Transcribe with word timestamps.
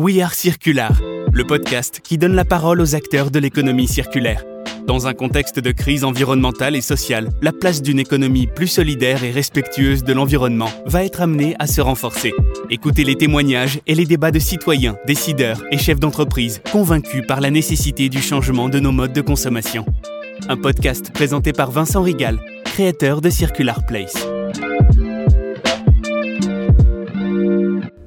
We 0.00 0.22
Are 0.22 0.32
Circular, 0.32 0.98
le 1.30 1.46
podcast 1.46 2.00
qui 2.02 2.16
donne 2.16 2.34
la 2.34 2.46
parole 2.46 2.80
aux 2.80 2.94
acteurs 2.94 3.30
de 3.30 3.38
l'économie 3.38 3.86
circulaire. 3.86 4.42
Dans 4.86 5.06
un 5.06 5.12
contexte 5.12 5.60
de 5.60 5.72
crise 5.72 6.04
environnementale 6.04 6.74
et 6.74 6.80
sociale, 6.80 7.28
la 7.42 7.52
place 7.52 7.82
d'une 7.82 7.98
économie 7.98 8.46
plus 8.46 8.66
solidaire 8.66 9.24
et 9.24 9.30
respectueuse 9.30 10.02
de 10.02 10.14
l'environnement 10.14 10.70
va 10.86 11.04
être 11.04 11.20
amenée 11.20 11.54
à 11.58 11.66
se 11.66 11.82
renforcer. 11.82 12.32
Écoutez 12.70 13.04
les 13.04 13.16
témoignages 13.16 13.78
et 13.86 13.94
les 13.94 14.06
débats 14.06 14.30
de 14.30 14.38
citoyens, 14.38 14.96
décideurs 15.06 15.62
et 15.70 15.76
chefs 15.76 16.00
d'entreprise 16.00 16.62
convaincus 16.72 17.22
par 17.28 17.42
la 17.42 17.50
nécessité 17.50 18.08
du 18.08 18.22
changement 18.22 18.70
de 18.70 18.80
nos 18.80 18.92
modes 18.92 19.12
de 19.12 19.20
consommation. 19.20 19.84
Un 20.48 20.56
podcast 20.56 21.12
présenté 21.12 21.52
par 21.52 21.70
Vincent 21.70 22.00
Rigal, 22.00 22.40
créateur 22.64 23.20
de 23.20 23.28
Circular 23.28 23.84
Place. 23.84 24.26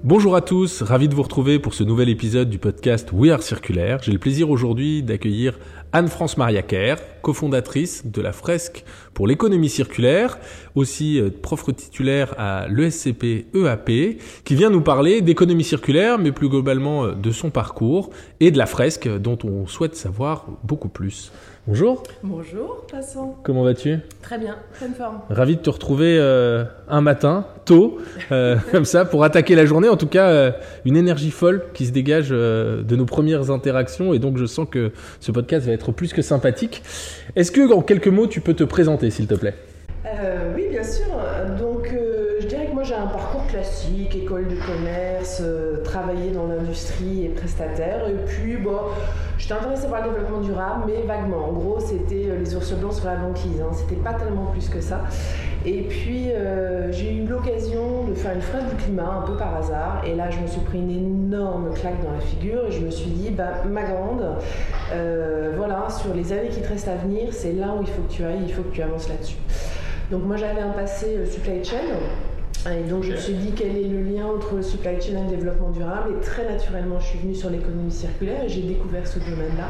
Bonjour 0.06 0.36
à 0.36 0.42
tous, 0.42 0.82
ravi 0.82 1.08
de 1.08 1.16
vous 1.16 1.24
retrouver 1.24 1.60
pour 1.60 1.74
ce 1.74 1.86
nouvel 1.86 2.10
épisode 2.10 2.50
du 2.50 2.58
podcast 2.58 3.14
We 3.14 3.32
Are 3.32 3.42
Circulaire. 3.42 4.00
J'ai 4.04 4.12
le 4.12 4.18
plaisir 4.18 4.50
aujourd'hui 4.50 5.02
d'accueillir 5.02 5.58
Anne-France 5.94 6.36
Mariaquer, 6.36 6.96
cofondatrice 7.22 8.06
de 8.06 8.22
la 8.22 8.34
fresque 8.34 8.84
pour 9.14 9.28
l'économie 9.28 9.70
circulaire, 9.70 10.40
aussi 10.76 11.22
euh, 11.22 11.30
prof 11.30 11.64
titulaire 11.74 12.36
à 12.38 12.68
l'ESCP 12.68 13.46
EAP, 13.56 14.20
qui 14.44 14.56
vient 14.56 14.70
nous 14.70 14.82
parler 14.82 15.22
d'économie 15.22 15.64
circulaire, 15.64 16.20
mais 16.20 16.34
plus 16.34 16.50
globalement 16.50 17.06
euh, 17.06 17.14
de 17.14 17.32
son 17.32 17.50
parcours 17.50 18.10
et 18.42 18.52
de 18.52 18.58
la 18.58 18.66
fresque 18.66 19.08
dont 19.08 19.38
on 19.46 19.68
souhaite 19.68 19.96
savoir 19.96 20.48
beaucoup 20.66 20.90
plus. 20.90 21.32
Bonjour. 21.66 22.04
Bonjour, 22.24 22.86
passant. 22.92 23.38
Comment 23.42 23.64
vas-tu? 23.64 24.00
Très 24.22 24.38
bien, 24.38 24.58
pleine 24.78 24.94
forme. 24.94 25.22
Ravi 25.30 25.56
de 25.56 25.62
te 25.62 25.70
retrouver 25.70 26.18
euh, 26.20 26.66
un 26.90 27.00
matin, 27.00 27.46
tôt, 27.64 28.00
euh, 28.34 28.58
comme 28.74 28.84
ça, 28.84 29.06
pour 29.06 29.24
attaquer 29.24 29.56
la 29.56 29.66
journée. 29.66 29.88
En 29.88 29.96
tout 29.96 30.08
cas, 30.08 30.28
euh, 30.28 30.52
une 30.84 30.98
énergie 30.98 31.32
folle 31.32 31.64
qui 31.74 31.86
se 31.86 31.94
dégage 31.94 32.32
de 32.32 32.96
nos 32.98 33.06
premières 33.06 33.50
interactions. 33.50 34.14
Et 34.14 34.20
donc, 34.20 34.38
je 34.38 34.46
sens 34.46 34.68
que 34.70 34.92
ce 35.22 35.32
podcast 35.32 35.66
va 35.66 35.72
être 35.72 35.94
plus 35.94 36.12
que 36.12 36.22
sympathique. 36.22 36.84
Est-ce 37.38 37.54
que, 37.54 37.72
en 37.72 37.82
quelques 37.82 38.10
mots, 38.10 38.28
tu 38.28 38.42
peux 38.42 38.56
te 38.56 38.66
présenter, 38.66 39.10
s'il 39.10 39.28
te 39.28 39.36
plaît? 39.36 39.56
Oui, 40.54 40.68
bien 40.70 40.84
sûr. 40.84 41.06
Donc, 41.58 41.96
je 42.42 42.46
dirais 42.46 42.66
que 42.66 42.74
moi, 42.74 42.84
j'ai 42.84 42.94
un 42.94 43.08
parcours 43.08 43.48
classique, 43.48 44.14
école 44.18 44.50
de 44.50 44.58
commerce, 44.66 45.42
travailler 45.86 46.32
dans 46.32 46.46
l'industrie 46.46 47.24
et 47.24 47.30
prestataire. 47.30 48.06
Et 48.10 48.26
puis, 48.26 48.58
bon 48.58 48.80
J'étais 49.44 49.56
intéressée 49.56 49.90
par 49.90 50.02
le 50.02 50.10
développement 50.10 50.40
durable, 50.40 50.84
mais 50.88 51.02
vaguement. 51.06 51.50
En 51.50 51.52
gros, 51.52 51.78
c'était 51.78 52.30
euh, 52.30 52.40
les 52.40 52.56
ours 52.56 52.72
blancs 52.76 52.94
sur 52.94 53.08
la 53.08 53.18
banquise. 53.18 53.60
Hein. 53.60 53.74
C'était 53.74 54.02
pas 54.02 54.14
tellement 54.14 54.46
plus 54.46 54.70
que 54.70 54.80
ça. 54.80 55.02
Et 55.66 55.82
puis, 55.82 56.32
euh, 56.32 56.90
j'ai 56.94 57.14
eu 57.14 57.28
l'occasion 57.28 58.06
de 58.08 58.14
faire 58.14 58.36
une 58.36 58.42
phrase 58.42 58.64
du 58.70 58.76
climat 58.78 59.22
un 59.22 59.28
peu 59.28 59.36
par 59.36 59.54
hasard. 59.58 60.02
Et 60.06 60.16
là, 60.16 60.30
je 60.30 60.40
me 60.40 60.48
suis 60.48 60.62
pris 60.62 60.78
une 60.78 60.92
énorme 60.92 61.74
claque 61.74 62.02
dans 62.02 62.14
la 62.14 62.22
figure. 62.22 62.68
Et 62.68 62.72
je 62.72 62.86
me 62.86 62.90
suis 62.90 63.10
dit, 63.10 63.32
bah, 63.32 63.66
ma 63.70 63.84
grande, 63.84 64.24
euh, 64.94 65.52
voilà, 65.58 65.90
sur 65.90 66.14
les 66.14 66.32
années 66.32 66.48
qui 66.48 66.62
te 66.62 66.70
restent 66.70 66.88
à 66.88 66.96
venir, 66.96 67.34
c'est 67.34 67.52
là 67.52 67.76
où 67.78 67.82
il 67.82 67.88
faut 67.90 68.04
que 68.04 68.14
tu 68.14 68.24
ailles, 68.24 68.44
il 68.48 68.54
faut 68.54 68.64
que 68.64 68.74
tu 68.74 68.82
avances 68.82 69.10
là-dessus. 69.10 69.36
Donc, 70.10 70.24
moi, 70.24 70.38
j'avais 70.38 70.62
un 70.62 70.72
passé 70.72 71.26
supply 71.26 71.62
chain. 71.66 71.80
Et 72.72 72.90
donc 72.90 73.04
je 73.04 73.12
me 73.12 73.18
suis 73.18 73.34
dit 73.34 73.52
quel 73.56 73.76
est 73.76 73.88
le 73.88 74.02
lien 74.02 74.26
entre 74.26 74.56
le 74.56 74.62
supply 74.62 75.02
chain 75.02 75.18
et 75.18 75.32
le 75.32 75.36
développement 75.38 75.70
durable. 75.72 76.16
Et 76.18 76.22
très 76.22 76.46
naturellement 76.46 77.00
je 77.00 77.08
suis 77.08 77.20
venue 77.20 77.36
sur 77.36 77.50
l'économie 77.50 77.92
circulaire 77.92 78.44
et 78.44 78.50
j'ai 78.50 78.62
découvert 78.62 79.06
ce 79.06 79.20
domaine-là. 79.20 79.68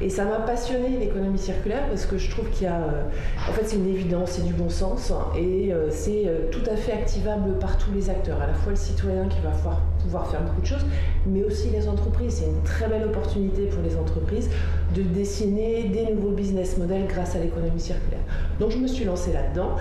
Et 0.00 0.10
ça 0.10 0.24
m'a 0.24 0.38
passionné 0.38 0.96
l'économie 1.00 1.38
circulaire 1.38 1.88
parce 1.88 2.06
que 2.06 2.18
je 2.18 2.30
trouve 2.30 2.48
qu'il 2.50 2.64
y 2.64 2.66
a, 2.66 2.76
euh, 2.76 3.02
en 3.48 3.52
fait 3.52 3.64
c'est 3.64 3.76
une 3.76 3.88
évidence, 3.88 4.32
c'est 4.32 4.46
du 4.46 4.52
bon 4.52 4.68
sens. 4.68 5.12
Et 5.36 5.72
euh, 5.72 5.88
c'est 5.90 6.24
euh, 6.26 6.50
tout 6.52 6.62
à 6.70 6.76
fait 6.76 6.92
activable 6.92 7.58
par 7.58 7.78
tous 7.78 7.92
les 7.92 8.08
acteurs, 8.08 8.40
à 8.40 8.46
la 8.46 8.54
fois 8.54 8.70
le 8.70 8.76
citoyen 8.76 9.26
qui 9.26 9.40
va 9.40 9.50
pouvoir, 9.50 9.80
pouvoir 10.08 10.26
faire 10.26 10.40
beaucoup 10.40 10.62
de 10.62 10.66
choses, 10.66 10.86
mais 11.26 11.44
aussi 11.44 11.68
les 11.70 11.86
entreprises. 11.88 12.36
C'est 12.38 12.46
une 12.46 12.62
très 12.62 12.88
belle 12.88 13.04
opportunité 13.04 13.66
pour 13.66 13.82
les 13.82 13.96
entreprises 13.96 14.48
de 14.94 15.02
dessiner 15.02 15.84
des 15.84 16.12
nouveaux 16.14 16.30
business 16.30 16.78
models 16.78 17.06
grâce 17.06 17.36
à 17.36 17.38
l'économie 17.38 17.80
circulaire. 17.80 18.20
Donc 18.58 18.70
je 18.70 18.78
me 18.78 18.86
suis 18.86 19.04
lancée 19.04 19.32
là-dedans. 19.32 19.76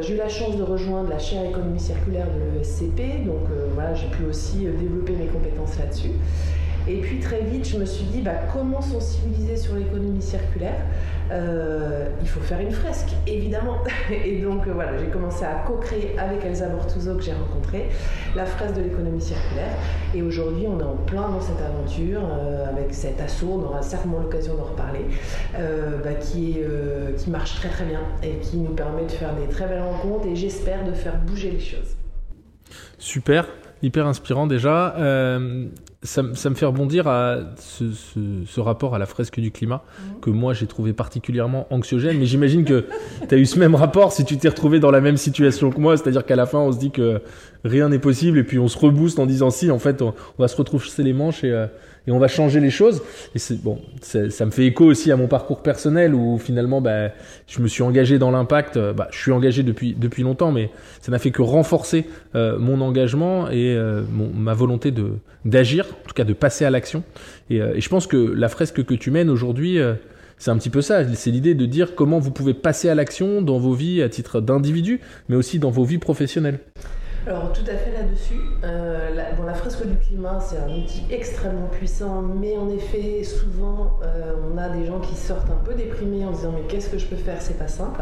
j'ai 0.00 0.14
eu 0.14 0.16
la 0.16 0.28
chance 0.28 0.56
de 0.56 0.62
rejoindre 0.62 1.08
la 1.10 1.18
chaire 1.18 1.44
économie 1.44 1.80
circulaire 1.80 2.26
de 2.26 2.58
l'ESCP, 2.58 3.24
donc 3.24 3.44
voilà, 3.74 3.94
j'ai 3.94 4.08
pu 4.08 4.24
aussi 4.24 4.66
développer 4.66 5.12
mes 5.12 5.26
compétences 5.26 5.78
là-dessus. 5.78 6.12
Et 6.88 6.98
puis 7.00 7.18
très 7.18 7.40
vite, 7.40 7.66
je 7.68 7.78
me 7.78 7.84
suis 7.84 8.04
dit, 8.04 8.22
bah, 8.22 8.34
comment 8.52 8.80
sensibiliser 8.80 9.56
sur 9.56 9.74
l'économie 9.74 10.22
circulaire? 10.22 10.80
Euh, 11.32 12.08
Il 12.20 12.28
faut 12.28 12.40
faire 12.40 12.60
une 12.60 12.70
fresque, 12.70 13.08
évidemment. 13.26 13.78
Et 14.24 14.40
donc 14.40 14.66
euh, 14.66 14.72
voilà, 14.72 14.96
j'ai 14.96 15.06
commencé 15.06 15.44
à 15.44 15.64
co-créer 15.66 16.16
avec 16.16 16.44
Elsa 16.44 16.68
Bortuzzo 16.68 17.16
que 17.16 17.22
j'ai 17.22 17.32
rencontrée 17.32 17.88
la 18.36 18.46
fresque 18.46 18.76
de 18.76 18.82
l'économie 18.82 19.20
circulaire. 19.20 19.74
Et 20.14 20.22
aujourd'hui, 20.22 20.66
on 20.68 20.78
est 20.78 20.84
en 20.84 20.94
plein 20.94 21.28
dans 21.28 21.40
cette 21.40 21.60
aventure 21.60 22.20
euh, 22.22 22.68
avec 22.68 22.94
cet 22.94 23.20
assaut, 23.20 23.60
on 23.60 23.64
aura 23.64 23.82
certainement 23.82 24.20
l'occasion 24.20 24.54
d'en 24.54 24.64
reparler, 24.64 25.06
bah, 25.54 26.14
qui, 26.20 26.58
qui 27.16 27.30
marche 27.30 27.56
très 27.56 27.68
très 27.68 27.84
bien 27.84 28.00
et 28.22 28.38
qui 28.38 28.58
nous 28.58 28.72
permet 28.72 29.04
de 29.04 29.10
faire 29.10 29.34
des 29.34 29.46
très 29.48 29.66
belles 29.66 29.82
rencontres 29.82 30.26
et 30.26 30.36
j'espère 30.36 30.84
de 30.84 30.92
faire 30.92 31.16
bouger 31.16 31.50
les 31.50 31.60
choses. 31.60 31.96
Super, 32.98 33.46
hyper 33.82 34.06
inspirant 34.06 34.46
déjà 34.46 34.94
ça, 36.06 36.22
me 36.22 36.54
fait 36.54 36.66
rebondir 36.66 37.08
à 37.08 37.38
ce, 37.58 38.60
rapport 38.60 38.94
à 38.94 38.98
la 38.98 39.06
fresque 39.06 39.38
du 39.40 39.50
climat 39.50 39.82
mhm. 39.84 40.20
que 40.20 40.30
moi 40.30 40.54
j'ai 40.54 40.66
trouvé 40.66 40.92
particulièrement 40.92 41.66
anxiogène. 41.70 42.18
Mais 42.18 42.26
j'imagine 42.26 42.64
que 42.64 42.86
tu 43.28 43.34
as 43.34 43.38
eu 43.38 43.46
ce 43.46 43.58
même 43.58 43.74
rapport 43.74 44.12
si 44.12 44.24
tu 44.24 44.38
t'es 44.38 44.48
retrouvé 44.48 44.80
dans 44.80 44.90
la 44.90 45.00
même 45.00 45.16
situation 45.16 45.70
que 45.70 45.80
moi, 45.80 45.96
c'est-à-dire 45.96 46.24
qu'à 46.24 46.36
la 46.36 46.46
fin 46.46 46.58
on 46.58 46.72
se 46.72 46.78
dit 46.78 46.90
que 46.90 47.20
rien 47.64 47.88
n'est 47.88 47.98
possible 47.98 48.38
et 48.38 48.44
puis 48.44 48.58
on 48.58 48.68
se 48.68 48.78
rebooste 48.78 49.18
en 49.18 49.26
disant 49.26 49.50
si 49.50 49.70
en 49.70 49.78
fait 49.78 50.00
on, 50.02 50.14
va 50.38 50.48
se 50.48 50.56
retrousser 50.56 51.02
les 51.02 51.12
manches 51.12 51.44
et, 51.44 51.50
euh, 51.50 51.66
et 52.06 52.12
on 52.12 52.18
va 52.18 52.28
changer 52.28 52.60
les 52.60 52.70
choses. 52.70 53.02
Et 53.34 53.38
c'est 53.38 53.60
bon, 53.60 53.78
ça 54.00 54.46
me 54.46 54.50
fait 54.50 54.66
écho 54.66 54.84
aussi 54.84 55.10
à 55.10 55.16
mon 55.16 55.26
parcours 55.26 55.62
personnel 55.62 56.14
où 56.14 56.38
finalement, 56.38 56.80
bah, 56.80 57.10
je 57.46 57.60
me 57.60 57.68
suis 57.68 57.82
engagé 57.82 58.18
dans 58.18 58.30
l'impact. 58.30 58.76
Euh, 58.76 58.92
bah, 58.92 59.08
je 59.10 59.18
suis 59.18 59.32
engagé 59.32 59.62
depuis 59.62 59.94
depuis 59.94 60.22
longtemps, 60.22 60.52
mais 60.52 60.70
ça 61.00 61.10
n'a 61.10 61.18
fait 61.18 61.30
que 61.30 61.42
renforcer 61.42 62.06
euh, 62.34 62.58
mon 62.58 62.80
engagement 62.80 63.48
et 63.50 63.74
euh, 63.74 64.02
ma 64.10 64.54
volonté 64.54 64.90
de 64.90 65.12
d'agir, 65.44 65.86
en 65.86 66.08
tout 66.08 66.14
cas 66.14 66.24
de 66.24 66.32
passer 66.32 66.64
à 66.64 66.70
l'action. 66.70 67.02
Et, 67.50 67.56
et, 67.56 67.80
je 67.80 67.88
pense 67.88 68.06
que 68.06 68.16
la 68.16 68.48
fresque 68.48 68.84
que 68.84 68.94
tu 68.94 69.10
mènes 69.10 69.30
aujourd'hui. 69.30 69.78
c'est 70.38 70.50
un 70.50 70.58
petit 70.58 70.70
peu 70.70 70.82
ça, 70.82 71.02
c'est 71.14 71.30
l'idée 71.30 71.54
de 71.54 71.64
dire 71.64 71.94
comment 71.94 72.18
vous 72.18 72.30
pouvez 72.30 72.52
passer 72.52 72.88
à 72.90 72.94
l'action 72.94 73.40
dans 73.40 73.58
vos 73.58 73.72
vies 73.72 74.02
à 74.02 74.08
titre 74.08 74.40
d'individu, 74.40 75.00
mais 75.28 75.36
aussi 75.36 75.58
dans 75.58 75.70
vos 75.70 75.84
vies 75.84 75.98
professionnelles. 75.98 76.58
Alors 77.26 77.52
tout 77.52 77.64
à 77.66 77.74
fait 77.74 77.90
là-dessus. 77.90 78.38
Euh, 78.62 79.12
la, 79.12 79.32
bon, 79.32 79.42
la 79.42 79.54
fresque 79.54 79.84
du 79.84 79.96
climat, 79.96 80.38
c'est 80.38 80.58
un 80.58 80.68
outil 80.68 81.02
extrêmement 81.10 81.66
puissant, 81.66 82.22
mais 82.22 82.56
en 82.56 82.68
effet, 82.68 83.24
souvent, 83.24 83.98
euh, 84.04 84.34
on 84.48 84.56
a 84.56 84.68
des 84.68 84.86
gens 84.86 85.00
qui 85.00 85.16
sortent 85.16 85.50
un 85.50 85.64
peu 85.64 85.74
déprimés 85.74 86.24
en 86.24 86.30
disant 86.30 86.52
mais 86.54 86.62
qu'est-ce 86.68 86.88
que 86.88 86.98
je 86.98 87.06
peux 87.06 87.16
faire? 87.16 87.42
C'est 87.42 87.58
pas 87.58 87.66
simple. 87.66 88.00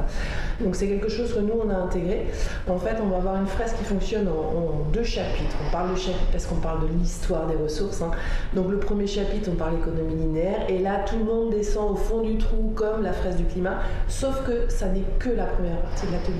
Donc 0.60 0.76
c'est 0.76 0.88
quelque 0.88 1.08
chose 1.08 1.32
que 1.32 1.40
nous 1.40 1.54
on 1.54 1.70
a 1.70 1.74
intégré. 1.74 2.26
En 2.68 2.76
fait, 2.76 2.96
on 3.02 3.08
va 3.08 3.16
avoir 3.16 3.36
une 3.36 3.46
fresque 3.46 3.78
qui 3.78 3.84
fonctionne 3.84 4.28
en, 4.28 4.90
deux 4.92 5.02
chapitres. 5.02 5.56
On 5.66 5.72
parle 5.72 5.92
de 5.92 5.96
chapitre 5.96 6.30
parce 6.30 6.44
qu'on 6.44 6.56
parle 6.56 6.82
de 6.82 6.92
l'histoire 6.98 7.46
des 7.46 7.56
ressources. 7.56 8.02
Hein. 8.02 8.10
Donc 8.52 8.70
le 8.70 8.78
premier 8.78 9.06
chapitre, 9.06 9.48
on 9.50 9.56
parle 9.56 9.76
économie 9.76 10.16
linéaire, 10.16 10.66
et 10.68 10.78
là 10.78 11.02
tout 11.08 11.16
le 11.16 11.24
monde 11.24 11.50
descend 11.50 11.92
au 11.92 11.96
fond 11.96 12.20
du 12.20 12.36
trou 12.36 12.72
comme 12.74 13.02
la 13.02 13.14
fresque 13.14 13.38
du 13.38 13.44
climat, 13.44 13.78
sauf 14.06 14.44
que 14.46 14.68
ça 14.68 14.88
n'est 14.88 15.02
que 15.18 15.30
la 15.30 15.46
première 15.46 15.80
partie 15.80 16.06
de 16.06 16.12
l'atelier. 16.12 16.34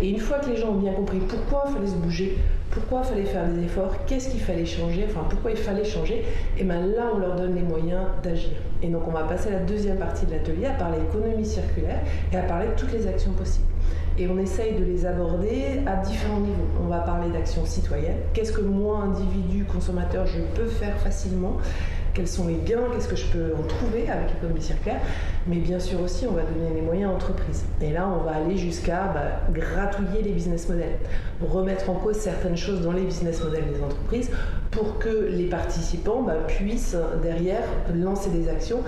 Et 0.00 0.10
une 0.10 0.20
fois 0.20 0.38
que 0.38 0.50
les 0.50 0.56
gens 0.56 0.68
ont 0.68 0.78
bien 0.78 0.92
compris 0.92 1.18
pourquoi 1.18 1.64
il 1.66 1.74
fallait 1.74 1.86
se 1.88 1.94
bouger 1.94 2.19
pourquoi 2.70 3.02
fallait 3.02 3.24
faire 3.24 3.46
des 3.48 3.64
efforts, 3.64 4.04
qu'est-ce 4.06 4.30
qu'il 4.30 4.40
fallait 4.40 4.64
changer, 4.64 5.04
enfin 5.08 5.26
pourquoi 5.28 5.50
il 5.50 5.56
fallait 5.56 5.84
changer, 5.84 6.24
et 6.58 6.64
bien 6.64 6.80
là 6.86 7.10
on 7.14 7.18
leur 7.18 7.34
donne 7.36 7.54
les 7.54 7.62
moyens 7.62 8.04
d'agir. 8.22 8.52
Et 8.82 8.88
donc 8.88 9.02
on 9.08 9.10
va 9.10 9.24
passer 9.24 9.48
à 9.48 9.52
la 9.52 9.58
deuxième 9.60 9.96
partie 9.96 10.26
de 10.26 10.32
l'atelier 10.32 10.66
à 10.66 10.74
parler 10.74 10.98
économie 11.08 11.44
circulaire 11.44 12.00
et 12.32 12.36
à 12.36 12.42
parler 12.42 12.68
de 12.68 12.74
toutes 12.74 12.92
les 12.92 13.06
actions 13.06 13.32
possibles. 13.32 13.66
Et 14.18 14.28
on 14.28 14.38
essaye 14.38 14.74
de 14.74 14.84
les 14.84 15.06
aborder 15.06 15.80
à 15.86 15.96
différents 15.96 16.40
niveaux. 16.40 16.68
On 16.84 16.88
va 16.88 16.98
parler 16.98 17.30
d'actions 17.30 17.64
citoyennes. 17.64 18.18
Qu'est-ce 18.34 18.52
que 18.52 18.60
moi, 18.60 18.98
individu, 18.98 19.64
consommateur, 19.64 20.26
je 20.26 20.40
peux 20.54 20.68
faire 20.68 20.96
facilement? 20.98 21.56
Quels 22.20 22.28
sont 22.28 22.48
les 22.48 22.58
gains, 22.66 22.82
qu'est-ce 22.92 23.08
que 23.08 23.16
je 23.16 23.24
peux 23.28 23.54
en 23.58 23.62
trouver 23.62 24.10
avec 24.10 24.34
l'économie 24.34 24.60
circulaire, 24.60 25.00
mais 25.46 25.56
bien 25.56 25.80
sûr 25.80 26.02
aussi 26.02 26.26
on 26.26 26.32
va 26.32 26.42
donner 26.42 26.74
les 26.74 26.82
moyens 26.82 27.08
à 27.08 27.12
l'entreprise. 27.14 27.64
Et 27.80 27.92
là 27.92 28.06
on 28.06 28.22
va 28.24 28.32
aller 28.32 28.58
jusqu'à 28.58 29.10
bah, 29.14 29.40
gratouiller 29.50 30.20
les 30.20 30.32
business 30.32 30.68
models, 30.68 30.98
remettre 31.40 31.88
en 31.88 31.94
cause 31.94 32.16
certaines 32.16 32.58
choses 32.58 32.82
dans 32.82 32.92
les 32.92 33.04
business 33.04 33.42
models 33.42 33.64
des 33.72 33.82
entreprises 33.82 34.30
pour 34.70 34.98
que 34.98 35.30
les 35.30 35.46
participants 35.46 36.20
bah, 36.20 36.34
puissent 36.46 36.94
derrière 37.22 37.62
lancer 37.94 38.28
des 38.28 38.50
actions 38.50 38.84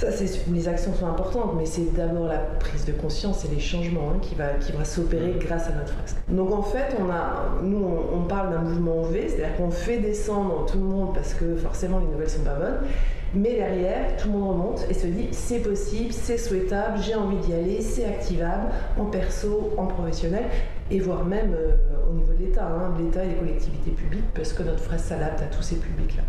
ça, 0.00 0.24
les 0.50 0.68
actions 0.68 0.94
sont 0.94 1.06
importantes, 1.06 1.52
mais 1.58 1.66
c'est 1.66 1.94
d'abord 1.94 2.26
la 2.26 2.38
prise 2.38 2.86
de 2.86 2.92
conscience 2.92 3.44
et 3.44 3.48
les 3.54 3.60
changements 3.60 4.12
hein, 4.14 4.18
qui 4.22 4.34
va, 4.34 4.54
qui 4.54 4.72
va 4.72 4.84
s'opérer 4.84 5.34
grâce 5.38 5.66
à 5.66 5.72
notre 5.72 5.92
fresque. 5.92 6.16
Donc 6.28 6.52
en 6.52 6.62
fait, 6.62 6.96
on 6.98 7.10
a, 7.10 7.58
nous, 7.62 7.86
on, 8.14 8.22
parle 8.22 8.50
d'un 8.50 8.62
mouvement 8.62 9.02
V, 9.02 9.28
c'est-à-dire 9.28 9.56
qu'on 9.56 9.70
fait 9.70 9.98
descendre 9.98 10.64
tout 10.66 10.78
le 10.78 10.84
monde 10.84 11.14
parce 11.14 11.34
que 11.34 11.56
forcément 11.56 11.98
les 11.98 12.06
nouvelles 12.06 12.30
sont 12.30 12.44
pas 12.44 12.54
bonnes. 12.54 12.78
Mais 13.34 13.54
derrière, 13.54 14.16
tout 14.16 14.28
le 14.28 14.38
monde 14.38 14.50
remonte 14.50 14.86
et 14.90 14.94
se 14.94 15.06
dit 15.06 15.28
c'est 15.32 15.60
possible, 15.60 16.12
c'est 16.12 16.38
souhaitable, 16.38 16.98
j'ai 17.00 17.14
envie 17.14 17.36
d'y 17.36 17.52
aller, 17.52 17.80
c'est 17.80 18.04
activable 18.04 18.68
en 18.98 19.04
perso, 19.04 19.70
en 19.76 19.86
professionnel 19.86 20.44
et 20.90 20.98
voire 20.98 21.24
même 21.24 21.54
euh, 21.54 21.76
au 22.10 22.14
niveau 22.14 22.32
de 22.32 22.38
l'État, 22.38 22.66
hein, 22.66 22.94
l'État 22.98 23.24
et 23.24 23.28
les 23.28 23.34
collectivités 23.34 23.90
publiques, 23.90 24.24
parce 24.34 24.52
que 24.52 24.62
notre 24.62 24.80
fresque 24.80 25.06
s'adapte 25.06 25.42
à 25.42 25.46
tous 25.46 25.62
ces 25.62 25.76
publics-là. 25.76 26.22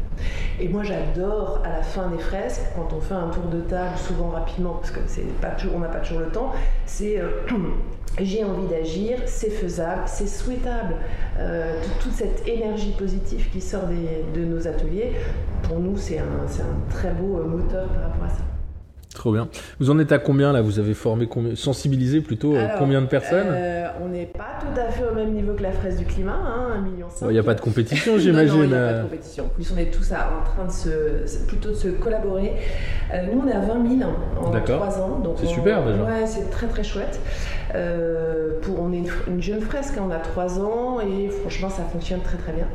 Et 0.60 0.68
moi, 0.68 0.83
j'adore 0.83 1.62
à 1.66 1.69
la 1.69 1.81
fin 1.81 2.10
des 2.10 2.19
fresques, 2.19 2.62
quand 2.75 2.94
on 2.95 3.01
fait 3.01 3.13
un 3.13 3.30
tour 3.30 3.45
de 3.45 3.62
table, 3.62 3.98
souvent 3.98 4.30
rapidement, 4.30 4.75
parce 4.75 4.92
que 4.92 5.00
c'est 5.07 5.24
pas 5.39 5.50
toujours, 5.50 5.75
on 5.75 5.80
n'a 5.80 5.88
pas 5.88 6.00
toujours 6.00 6.19
le 6.19 6.30
temps, 6.30 6.51
c'est 6.86 7.19
euh, 7.19 7.30
j'ai 8.19 8.44
envie 8.44 8.68
d'agir, 8.68 9.19
c'est 9.25 9.50
faisable, 9.50 10.04
c'est 10.06 10.28
souhaitable. 10.28 10.95
Euh, 11.39 11.81
toute 12.01 12.13
cette 12.13 12.48
énergie 12.48 12.94
positive 12.98 13.50
qui 13.51 13.62
sort 13.62 13.88
de 13.88 14.45
nos 14.45 14.68
ateliers, 14.68 15.13
pour 15.63 15.80
nous, 15.80 15.98
c'est 15.98 16.19
un, 16.19 16.24
un, 16.24 16.89
très 16.89 17.12
beau 17.12 17.39
euh, 17.39 17.45
moteur 17.45 17.88
par 17.88 18.04
rapport 18.04 18.25
à 18.25 18.30
ça. 18.30 18.61
Trop 19.13 19.34
bien. 19.34 19.50
Vous 19.80 19.90
en 19.90 20.00
êtes 20.00 20.12
à 20.12 20.19
combien 20.19 20.54
là? 20.54 20.62
Vous 20.62 20.80
avez 20.80 20.94
formé 20.94 21.28
combien 21.28 21.56
Sensibilisé 21.56 22.22
plutôt 22.22 22.56
euh, 22.56 22.68
combien 22.78 23.02
de 23.02 23.08
personnes? 23.08 23.48
euh, 23.50 23.88
On 24.02 24.08
n'est 24.08 24.25
pas 24.25 24.58
tout 24.60 24.80
à 24.80 24.90
fait 24.90 25.04
au 25.04 25.13
même 25.13 25.34
niveau 25.34 25.54
que 25.54 25.63
la 25.63 25.72
fraise 25.72 25.98
du 25.98 26.06
climat, 26.06 26.34
hein, 26.34 26.81
1,5 26.81 26.84
million. 26.84 27.08
Il 27.24 27.28
n'y 27.28 27.40
a 27.40 27.44
pas 27.44 27.54
de 27.54 27.62
compétition, 27.62 28.18
j'imagine. 28.18 28.63
Il 28.63 28.69
n'y 28.69 28.75
a 28.75 28.88
pas 28.88 28.94
de 28.94 29.04
compétition. 29.04 29.46
En 29.46 29.50
plus, 29.50 29.74
on 29.74 29.78
est 29.78 29.92
tous 29.92 30.13
en 30.13 30.44
train 30.46 30.66
de 30.66 30.72
se, 30.72 31.46
plutôt 31.46 31.69
de 31.69 31.75
se 31.75 31.90
collaborer. 31.90 32.54
Euh, 33.13 33.25
nous, 33.31 33.42
on 33.44 33.48
est 33.48 33.54
à 33.54 33.60
20 33.60 34.00
000 34.00 34.10
en 34.40 34.52
3 34.52 35.00
ans. 35.02 35.24
C'est 35.38 35.48
super 35.48 35.86
déjà. 35.86 36.04
Ouais, 36.04 36.25
c'est 36.25 36.50
très 36.50 36.68
très 36.68 36.84
chouette. 36.84 37.19
pour, 38.62 38.81
on 38.81 38.94
est 38.94 39.04
une, 39.28 39.42
jeune 39.42 39.62
fresque, 39.62 39.96
hein, 39.98 40.04
on 40.07 40.12
a 40.12 40.19
3 40.19 40.60
ans 40.60 41.00
et 41.02 41.28
franchement, 41.30 41.69
ça 41.69 41.84
fonctionne 41.84 42.22
très 42.22 42.38
très 42.38 42.54
bien. 42.54 42.68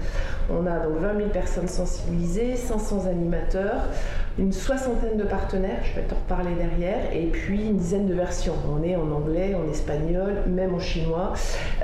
On 0.50 0.67
a 0.67 0.81
donc 0.81 1.00
20 1.00 1.17
000 1.17 1.29
personnes 1.31 1.69
sensibilisées, 1.69 2.56
500 2.56 3.06
animateurs 3.06 3.89
une 4.38 4.53
soixantaine 4.53 5.17
de 5.17 5.25
partenaires, 5.25 5.81
je 5.83 5.99
vais 5.99 6.06
te 6.06 6.15
reparler 6.15 6.55
derrière, 6.55 7.12
et 7.12 7.27
puis 7.27 7.69
une 7.69 7.77
dizaine 7.77 8.06
de 8.06 8.15
versions. 8.15 8.55
On 8.71 8.83
est 8.83 8.94
en 8.94 9.11
anglais, 9.11 9.55
en 9.55 9.71
espagnol, 9.71 10.35
même 10.47 10.75
en 10.75 10.79
chinois. 10.79 11.33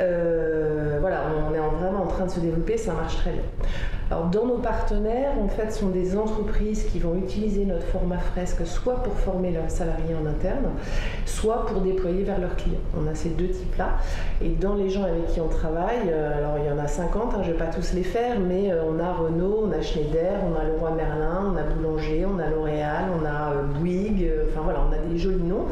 Euh, 0.00 0.98
voilà, 1.00 1.22
on 1.48 1.54
est 1.54 1.58
vraiment 1.58 2.02
en 2.02 2.06
train 2.06 2.26
de 2.26 2.30
se 2.30 2.40
développer, 2.40 2.76
ça 2.76 2.92
marche 2.92 3.16
très 3.16 3.32
bien. 3.32 3.42
Alors, 4.12 4.26
dans 4.26 4.44
nos 4.44 4.58
partenaires, 4.58 5.32
en 5.42 5.48
fait, 5.48 5.72
sont 5.72 5.88
des 5.88 6.18
entreprises 6.18 6.84
qui 6.92 6.98
vont 6.98 7.14
utiliser 7.14 7.64
notre 7.64 7.86
format 7.86 8.18
fresque 8.18 8.66
soit 8.66 9.02
pour 9.02 9.14
former 9.14 9.52
leurs 9.52 9.70
salariés 9.70 10.14
en 10.14 10.26
interne, 10.26 10.66
soit 11.24 11.64
pour 11.64 11.80
déployer 11.80 12.22
vers 12.22 12.38
leurs 12.38 12.54
clients. 12.56 12.82
On 12.94 13.10
a 13.10 13.14
ces 13.14 13.30
deux 13.30 13.48
types-là. 13.48 13.96
Et 14.42 14.50
dans 14.50 14.74
les 14.74 14.90
gens 14.90 15.04
avec 15.04 15.28
qui 15.28 15.40
on 15.40 15.48
travaille, 15.48 16.10
euh, 16.10 16.36
alors 16.36 16.58
il 16.58 16.66
y 16.66 16.70
en 16.70 16.78
a 16.78 16.88
50, 16.88 17.22
hein, 17.22 17.38
je 17.42 17.48
ne 17.48 17.52
vais 17.54 17.58
pas 17.58 17.72
tous 17.72 17.94
les 17.94 18.02
faire, 18.02 18.38
mais 18.38 18.70
euh, 18.70 18.82
on 18.86 19.00
a 19.00 19.14
Renault, 19.14 19.64
on 19.66 19.72
a 19.72 19.80
Schneider, 19.80 20.40
on 20.44 20.60
a 20.60 20.64
Leroy 20.64 20.90
Merlin, 20.90 21.54
on 21.54 21.56
a 21.56 21.62
Boulanger, 21.62 22.26
on 22.26 22.38
a 22.38 22.50
L'Oréal, 22.50 23.04
on 23.18 23.24
a 23.24 23.52
euh, 23.52 23.62
Bouygues, 23.62 24.30
enfin 24.50 24.60
voilà, 24.62 24.80
on 24.90 24.92
a 24.92 24.98
des 24.98 25.16
jolis 25.16 25.42
noms. 25.42 25.68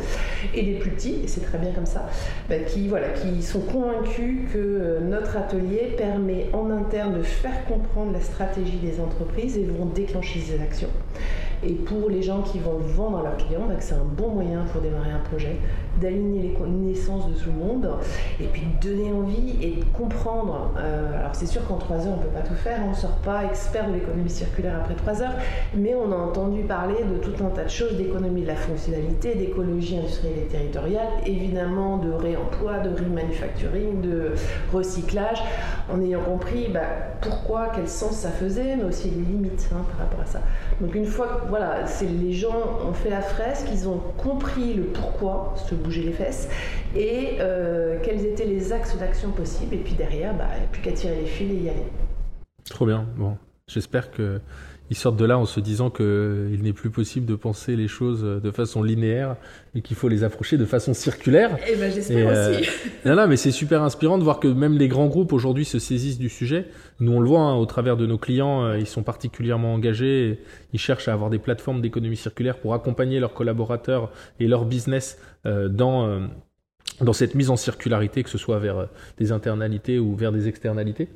Et 0.55 0.62
des 0.62 0.75
plus 0.75 0.91
petits, 0.91 1.20
et 1.25 1.29
c'est 1.29 1.43
très 1.43 1.58
bien 1.58 1.73
comme 1.73 1.87
ça, 1.87 2.08
bah, 2.49 2.56
qui, 2.67 2.88
voilà, 2.88 3.08
qui 3.11 3.43
sont 3.43 3.61
convaincus 3.61 4.41
que 4.52 4.99
notre 5.00 5.37
atelier 5.37 5.94
permet 5.97 6.47
en 6.52 6.70
interne 6.70 7.19
de 7.19 7.23
faire 7.23 7.64
comprendre 7.67 8.12
la 8.12 8.20
stratégie 8.20 8.79
des 8.79 9.00
entreprises 9.00 9.56
et 9.56 9.64
vont 9.64 9.87
déclencher 9.87 10.41
ces 10.41 10.61
actions. 10.61 10.88
Et 11.62 11.73
pour 11.75 12.09
les 12.09 12.23
gens 12.23 12.43
qui 12.43 12.59
vont 12.59 12.79
vendre 12.79 13.19
à 13.19 13.23
leurs 13.23 13.37
clients, 13.37 13.67
bah, 13.69 13.75
c'est 13.81 13.95
un 13.95 14.05
bon 14.05 14.31
moyen 14.31 14.65
pour 14.73 14.81
démarrer 14.81 15.11
un 15.11 15.29
projet, 15.29 15.57
d'aligner 16.01 16.43
les 16.43 16.55
connaissances 16.55 17.29
de 17.29 17.35
tout 17.35 17.51
le 17.51 17.65
monde 17.65 17.91
et 18.41 18.45
puis 18.45 18.62
de 18.62 18.89
donner 18.89 19.12
envie 19.12 19.57
et 19.61 19.77
de 19.77 19.85
comprendre. 19.93 20.73
Euh, 20.79 21.19
alors 21.19 21.35
c'est 21.35 21.47
sûr 21.47 21.67
qu'en 21.67 21.77
trois 21.77 21.97
heures 21.99 22.15
on 22.15 22.17
ne 22.17 22.23
peut 22.23 22.29
pas 22.29 22.41
tout 22.41 22.55
faire, 22.55 22.79
on 22.87 22.91
ne 22.91 22.95
sort 22.95 23.17
pas 23.19 23.45
expert 23.45 23.89
de 23.89 23.95
l'économie 23.95 24.31
circulaire 24.31 24.77
après 24.81 24.95
trois 24.95 25.21
heures, 25.23 25.35
mais 25.75 25.95
on 25.95 26.11
a 26.12 26.17
entendu 26.17 26.62
parler 26.62 26.97
de 27.05 27.19
tout 27.19 27.45
un 27.45 27.49
tas 27.49 27.65
de 27.65 27.71
choses, 27.71 27.97
d'économie 27.97 28.43
de 28.43 28.49
la 28.49 28.57
fonctionnalité, 28.57 29.35
d'écologie 29.35 29.99
industrielle 29.99 30.39
et 30.39 30.47
territoriale, 30.47 31.09
évidemment 31.27 31.99
de 31.99 32.11
réemploi, 32.11 32.79
de 32.79 32.91
remanufacturing, 32.91 34.01
de 34.01 34.33
recyclage, 34.73 35.43
en 35.92 36.00
ayant 36.00 36.22
compris 36.22 36.69
bah, 36.69 36.81
pourquoi, 37.20 37.70
quel 37.75 37.88
sens 37.88 38.16
ça 38.16 38.31
faisait, 38.31 38.76
mais 38.76 38.84
aussi 38.84 39.10
les 39.10 39.22
limites 39.22 39.69
hein, 39.72 39.84
par 39.90 40.06
rapport 40.06 40.20
à 40.20 40.26
ça. 40.26 40.40
Donc 40.81 40.94
une 40.94 41.06
fois 41.06 41.26
que 41.26 41.48
voilà, 41.48 41.84
les 42.02 42.32
gens 42.32 42.81
ont 42.87 42.92
fait 42.92 43.10
la 43.10 43.22
fresque, 43.22 43.66
ils 43.72 43.88
ont 43.88 44.00
compris 44.16 44.75
le 44.75 44.84
pourquoi, 44.84 45.54
se 45.69 45.75
bouger 45.75 46.02
les 46.02 46.12
fesses, 46.12 46.48
et 46.96 47.38
euh, 47.40 47.98
quels 48.02 48.25
étaient 48.25 48.46
les 48.46 48.72
axes 48.72 48.96
d'action 48.96 49.31
possibles, 49.31 49.75
et 49.75 49.78
puis 49.78 49.94
derrière, 49.94 50.34
bah, 50.34 50.46
il 50.56 50.60
n'y 50.60 50.64
a 50.64 50.69
plus 50.69 50.82
qu'à 50.82 50.92
tirer 50.92 51.16
les 51.16 51.26
fils 51.26 51.50
et 51.50 51.64
y 51.64 51.69
aller. 51.69 51.87
Trop 52.64 52.87
bien. 52.87 53.06
Bon, 53.16 53.37
j'espère 53.66 54.10
que 54.10 54.40
ils 54.90 54.96
sortent 54.96 55.16
de 55.16 55.25
là 55.25 55.38
en 55.38 55.46
se 55.46 55.60
disant 55.60 55.88
qu'il 55.88 56.60
n'est 56.62 56.72
plus 56.72 56.90
possible 56.90 57.25
de 57.25 57.37
penser 57.37 57.76
les 57.76 57.87
choses 57.87 58.22
de 58.22 58.50
façon 58.50 58.82
linéaire 58.82 59.37
et 59.76 59.82
qu'il 59.82 59.96
faut 59.96 60.08
les 60.08 60.25
approcher 60.25 60.58
de 60.58 60.64
façon 60.64 60.94
circulaire. 60.94 61.56
Eh 61.69 61.76
ben, 61.76 61.92
j'espère 61.92 62.28
euh, 62.28 62.58
aussi. 62.58 62.69
non, 63.04 63.14
non, 63.14 63.28
mais 63.28 63.37
c'est 63.37 63.52
super 63.52 63.82
inspirant 63.82 64.19
de 64.19 64.25
voir 64.25 64.40
que 64.40 64.48
même 64.48 64.76
les 64.76 64.88
grands 64.88 65.06
groupes 65.06 65.32
aujourd'hui 65.32 65.64
se 65.64 65.78
saisissent 65.78 66.19
du 66.19 66.28
sujet. 66.28 66.66
Nous, 66.98 67.12
on 67.12 67.20
le 67.20 67.28
voit 67.28 67.40
hein, 67.40 67.54
au 67.54 67.66
travers 67.66 67.96
de 67.96 68.04
nos 68.04 68.19
clients, 68.19 68.64
euh, 68.64 68.78
ils 68.78 68.87
sont 68.87 69.04
particulièrement 69.04 69.75
engagés. 69.75 70.40
Ils 70.72 70.81
cherchent 70.81 71.06
à 71.06 71.12
avoir 71.12 71.31
des 71.31 71.38
plateformes 71.38 71.81
d'économie 71.81 72.16
circulaire 72.16 72.58
pour 72.58 72.75
accompagner 72.75 73.20
leurs 73.20 73.32
collaborateurs 73.32 74.10
et 74.40 74.48
leur 74.48 74.64
business 74.64 75.19
euh, 75.46 75.69
dans 75.69 76.28
dans 77.00 77.12
cette 77.14 77.34
mise 77.34 77.48
en 77.48 77.56
circularité, 77.56 78.22
que 78.22 78.28
ce 78.28 78.37
soit 78.37 78.58
vers 78.58 78.88
des 79.16 79.32
internalités 79.32 79.98
ou 79.98 80.14
vers 80.16 80.32
des 80.32 80.48
externalités. 80.48 81.08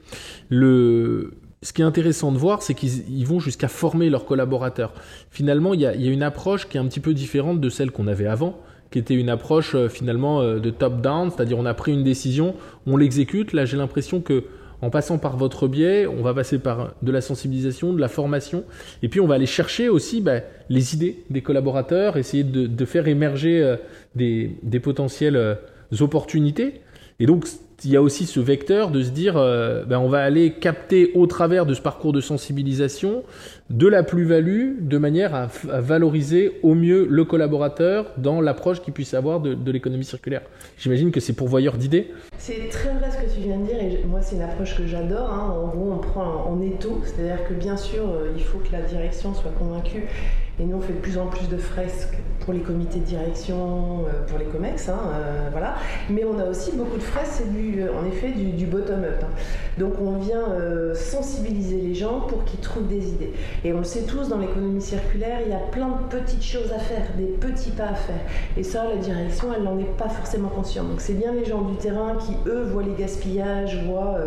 Le, 0.48 1.34
ce 1.64 1.72
qui 1.72 1.80
est 1.80 1.84
intéressant 1.84 2.30
de 2.30 2.36
voir, 2.36 2.62
c'est 2.62 2.74
qu'ils 2.74 3.26
vont 3.26 3.40
jusqu'à 3.40 3.68
former 3.68 4.10
leurs 4.10 4.26
collaborateurs. 4.26 4.92
Finalement, 5.30 5.72
il 5.72 5.80
y, 5.80 5.86
a, 5.86 5.94
une 5.94 6.22
approche 6.22 6.68
qui 6.68 6.76
est 6.76 6.80
un 6.80 6.84
petit 6.84 7.00
peu 7.00 7.14
différente 7.14 7.58
de 7.58 7.70
celle 7.70 7.90
qu'on 7.90 8.06
avait 8.06 8.26
avant, 8.26 8.60
qui 8.90 8.98
était 8.98 9.14
une 9.14 9.30
approche 9.30 9.74
euh, 9.74 9.88
finalement 9.88 10.42
euh, 10.42 10.58
de 10.58 10.68
top-down, 10.68 11.30
c'est-à-dire 11.30 11.58
on 11.58 11.64
a 11.64 11.72
pris 11.72 11.92
une 11.92 12.04
décision, 12.04 12.54
on 12.86 12.98
l'exécute. 12.98 13.54
Là, 13.54 13.64
j'ai 13.64 13.78
l'impression 13.78 14.20
que 14.20 14.44
en 14.82 14.90
passant 14.90 15.16
par 15.16 15.38
votre 15.38 15.66
biais, 15.66 16.06
on 16.06 16.20
va 16.20 16.34
passer 16.34 16.58
par 16.58 16.92
de 17.00 17.10
la 17.10 17.22
sensibilisation, 17.22 17.94
de 17.94 18.00
la 18.00 18.08
formation, 18.08 18.64
et 19.02 19.08
puis 19.08 19.20
on 19.20 19.26
va 19.26 19.36
aller 19.36 19.46
chercher 19.46 19.88
aussi 19.88 20.20
bah, 20.20 20.40
les 20.68 20.94
idées 20.94 21.24
des 21.30 21.40
collaborateurs, 21.40 22.18
essayer 22.18 22.44
de, 22.44 22.84
faire 22.84 23.08
émerger 23.08 23.62
euh, 23.62 23.76
des, 24.14 24.58
des 24.62 24.80
potentielles 24.80 25.56
opportunités. 25.98 26.82
Et 27.20 27.26
donc, 27.26 27.46
il 27.84 27.90
y 27.90 27.96
a 27.96 28.02
aussi 28.02 28.26
ce 28.26 28.40
vecteur 28.40 28.90
de 28.90 29.02
se 29.02 29.10
dire, 29.10 29.36
euh, 29.36 29.84
ben 29.84 29.98
on 29.98 30.08
va 30.08 30.22
aller 30.22 30.52
capter 30.52 31.10
au 31.14 31.26
travers 31.26 31.66
de 31.66 31.74
ce 31.74 31.80
parcours 31.80 32.12
de 32.12 32.20
sensibilisation 32.20 33.22
de 33.70 33.88
la 33.88 34.02
plus-value 34.02 34.80
de 34.80 34.98
manière 34.98 35.34
à, 35.34 35.48
valoriser 35.80 36.58
au 36.62 36.74
mieux 36.74 37.06
le 37.08 37.24
collaborateur 37.24 38.12
dans 38.18 38.40
l'approche 38.40 38.82
qu'il 38.82 38.92
puisse 38.92 39.14
avoir 39.14 39.40
de, 39.40 39.70
l'économie 39.70 40.04
circulaire. 40.04 40.42
J'imagine 40.76 41.10
que 41.10 41.20
c'est 41.20 41.32
pourvoyeur 41.32 41.76
d'idées. 41.78 42.12
C'est 42.38 42.68
très 42.68 42.90
vrai 42.90 43.10
ce 43.10 43.16
que 43.16 43.34
tu 43.34 43.40
viens 43.40 43.58
de 43.58 43.64
dire 43.64 43.80
et 43.80 44.04
moi 44.06 44.20
c'est 44.20 44.36
une 44.36 44.42
approche 44.42 44.76
que 44.76 44.86
j'adore. 44.86 45.30
Hein. 45.30 45.54
En 45.56 45.68
gros 45.68 45.92
on 45.92 45.98
prend 45.98 46.46
en 46.46 46.60
étau, 46.60 47.00
c'est-à-dire 47.04 47.46
que 47.48 47.54
bien 47.54 47.76
sûr 47.76 48.02
euh, 48.02 48.32
il 48.36 48.42
faut 48.42 48.58
que 48.58 48.70
la 48.72 48.82
direction 48.82 49.32
soit 49.34 49.52
convaincue 49.58 50.04
et 50.60 50.64
nous, 50.64 50.76
on 50.76 50.80
fait 50.80 50.92
de 50.92 50.98
plus 50.98 51.18
en 51.18 51.26
plus 51.26 51.48
de 51.48 51.56
fresques 51.56 52.16
pour 52.44 52.52
les 52.52 52.60
comités 52.60 53.00
de 53.00 53.04
direction, 53.04 54.04
euh, 54.06 54.24
pour 54.28 54.38
les 54.38 54.44
COMEX, 54.44 54.88
hein, 54.88 54.98
euh, 55.14 55.48
voilà. 55.50 55.76
Mais 56.10 56.24
on 56.24 56.38
a 56.38 56.44
aussi 56.44 56.72
beaucoup 56.72 56.96
de 56.96 57.02
fresques, 57.02 57.42
c'est 57.44 57.90
en 57.90 58.06
effet 58.06 58.30
du, 58.30 58.66
bottom-up. 58.66 59.22
Hein. 59.22 59.28
Donc 59.78 59.94
on 60.00 60.18
vient 60.18 60.44
sensibiliser 60.94 61.76
les 61.76 61.94
gens 61.94 62.20
pour 62.20 62.44
qu'ils 62.44 62.60
trouvent 62.60 62.86
des 62.86 63.08
idées. 63.08 63.32
Et 63.64 63.72
on 63.72 63.78
le 63.78 63.84
sait 63.84 64.02
tous, 64.02 64.28
dans 64.28 64.38
l'économie 64.38 64.80
circulaire, 64.80 65.40
il 65.44 65.50
y 65.50 65.54
a 65.54 65.58
plein 65.58 65.88
de 65.88 66.16
petites 66.16 66.44
choses 66.44 66.72
à 66.72 66.78
faire, 66.78 67.02
des 67.16 67.24
petits 67.24 67.70
pas 67.70 67.84
à 67.84 67.94
faire. 67.94 68.20
Et 68.56 68.62
ça, 68.62 68.84
la 68.88 68.96
direction, 68.96 69.48
elle 69.54 69.62
n'en 69.62 69.78
est 69.78 69.96
pas 69.96 70.08
forcément 70.08 70.48
consciente. 70.48 70.88
Donc 70.88 71.00
c'est 71.00 71.14
bien 71.14 71.32
les 71.32 71.44
gens 71.44 71.62
du 71.62 71.76
terrain 71.76 72.16
qui, 72.16 72.32
eux, 72.48 72.64
voient 72.64 72.82
les 72.82 72.94
gaspillages, 72.94 73.84
voient 73.86 74.18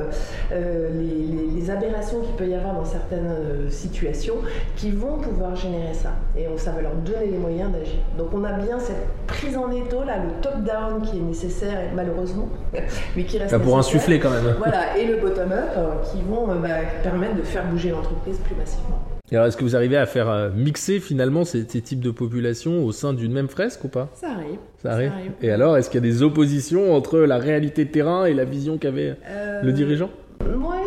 les, 0.52 1.56
les 1.56 1.70
aberrations 1.70 2.22
qu'il 2.22 2.36
peut 2.36 2.48
y 2.48 2.56
avoir 2.56 2.74
dans 2.74 2.86
certaines 2.86 3.70
situations, 3.70 4.38
qui 4.76 4.92
vont 4.92 5.18
pouvoir 5.18 5.56
générer 5.56 5.94
ça 5.94 6.12
et 6.36 6.46
ça 6.58 6.72
va 6.72 6.82
leur 6.82 6.94
donner 6.96 7.28
les 7.32 7.38
moyens 7.38 7.72
d'agir. 7.72 8.00
Donc 8.18 8.30
on 8.34 8.44
a 8.44 8.54
bien 8.54 8.80
cette 8.80 9.08
prise 9.26 9.58
en 9.58 9.72
étau, 9.72 10.04
là, 10.04 10.18
le 10.18 10.42
top-down 10.42 11.02
qui 11.02 11.18
est 11.18 11.22
nécessaire, 11.22 11.78
malheureusement, 11.96 12.50
mais 13.16 13.24
qui 13.24 13.38
reste. 13.38 13.52
Ça 13.52 13.60
pour 13.60 13.78
insuffler 13.78 14.20
quand 14.20 14.30
même. 14.30 14.56
Voilà, 14.58 14.98
et 14.98 15.06
le 15.06 15.18
bottom-up 15.18 15.37
euh, 15.40 15.96
qui 16.12 16.22
vont 16.22 16.50
euh, 16.50 16.56
bah, 16.56 16.70
permettre 17.04 17.36
de 17.36 17.44
faire 17.44 17.66
bouger 17.68 17.90
l'entreprise 17.90 18.38
plus 18.40 18.56
massivement. 18.56 19.00
Et 19.32 19.36
alors, 19.36 19.48
est-ce 19.48 19.58
que 19.58 19.64
vous 19.64 19.76
arrivez 19.76 19.98
à 19.98 20.06
faire 20.06 20.30
euh, 20.30 20.50
mixer 20.56 21.00
finalement 21.00 21.44
ces, 21.44 21.66
types 21.66 22.00
de 22.00 22.12
populations 22.12 22.86
au 22.86 22.92
sein 22.92 23.14
d'une 23.14 23.34
même 23.34 23.50
fresque 23.50 23.84
ou 23.84 23.88
pas? 23.90 24.10
Ça 24.14 24.32
arrive. 24.32 24.60
ça 24.82 24.92
arrive. 24.94 25.12
Et 25.42 25.52
alors, 25.52 25.78
est-ce 25.78 25.90
qu'il 25.90 26.04
y 26.04 26.08
a 26.08 26.10
des 26.10 26.24
oppositions 26.24 26.96
entre 26.96 27.20
la 27.20 27.38
réalité 27.38 27.86
de 27.86 27.92
terrain 27.92 28.26
et 28.26 28.34
la 28.34 28.46
vision 28.46 28.78
qu'avait 28.78 29.16
le 29.64 29.72
dirigeant? 29.74 30.10
Ouais, 30.42 30.78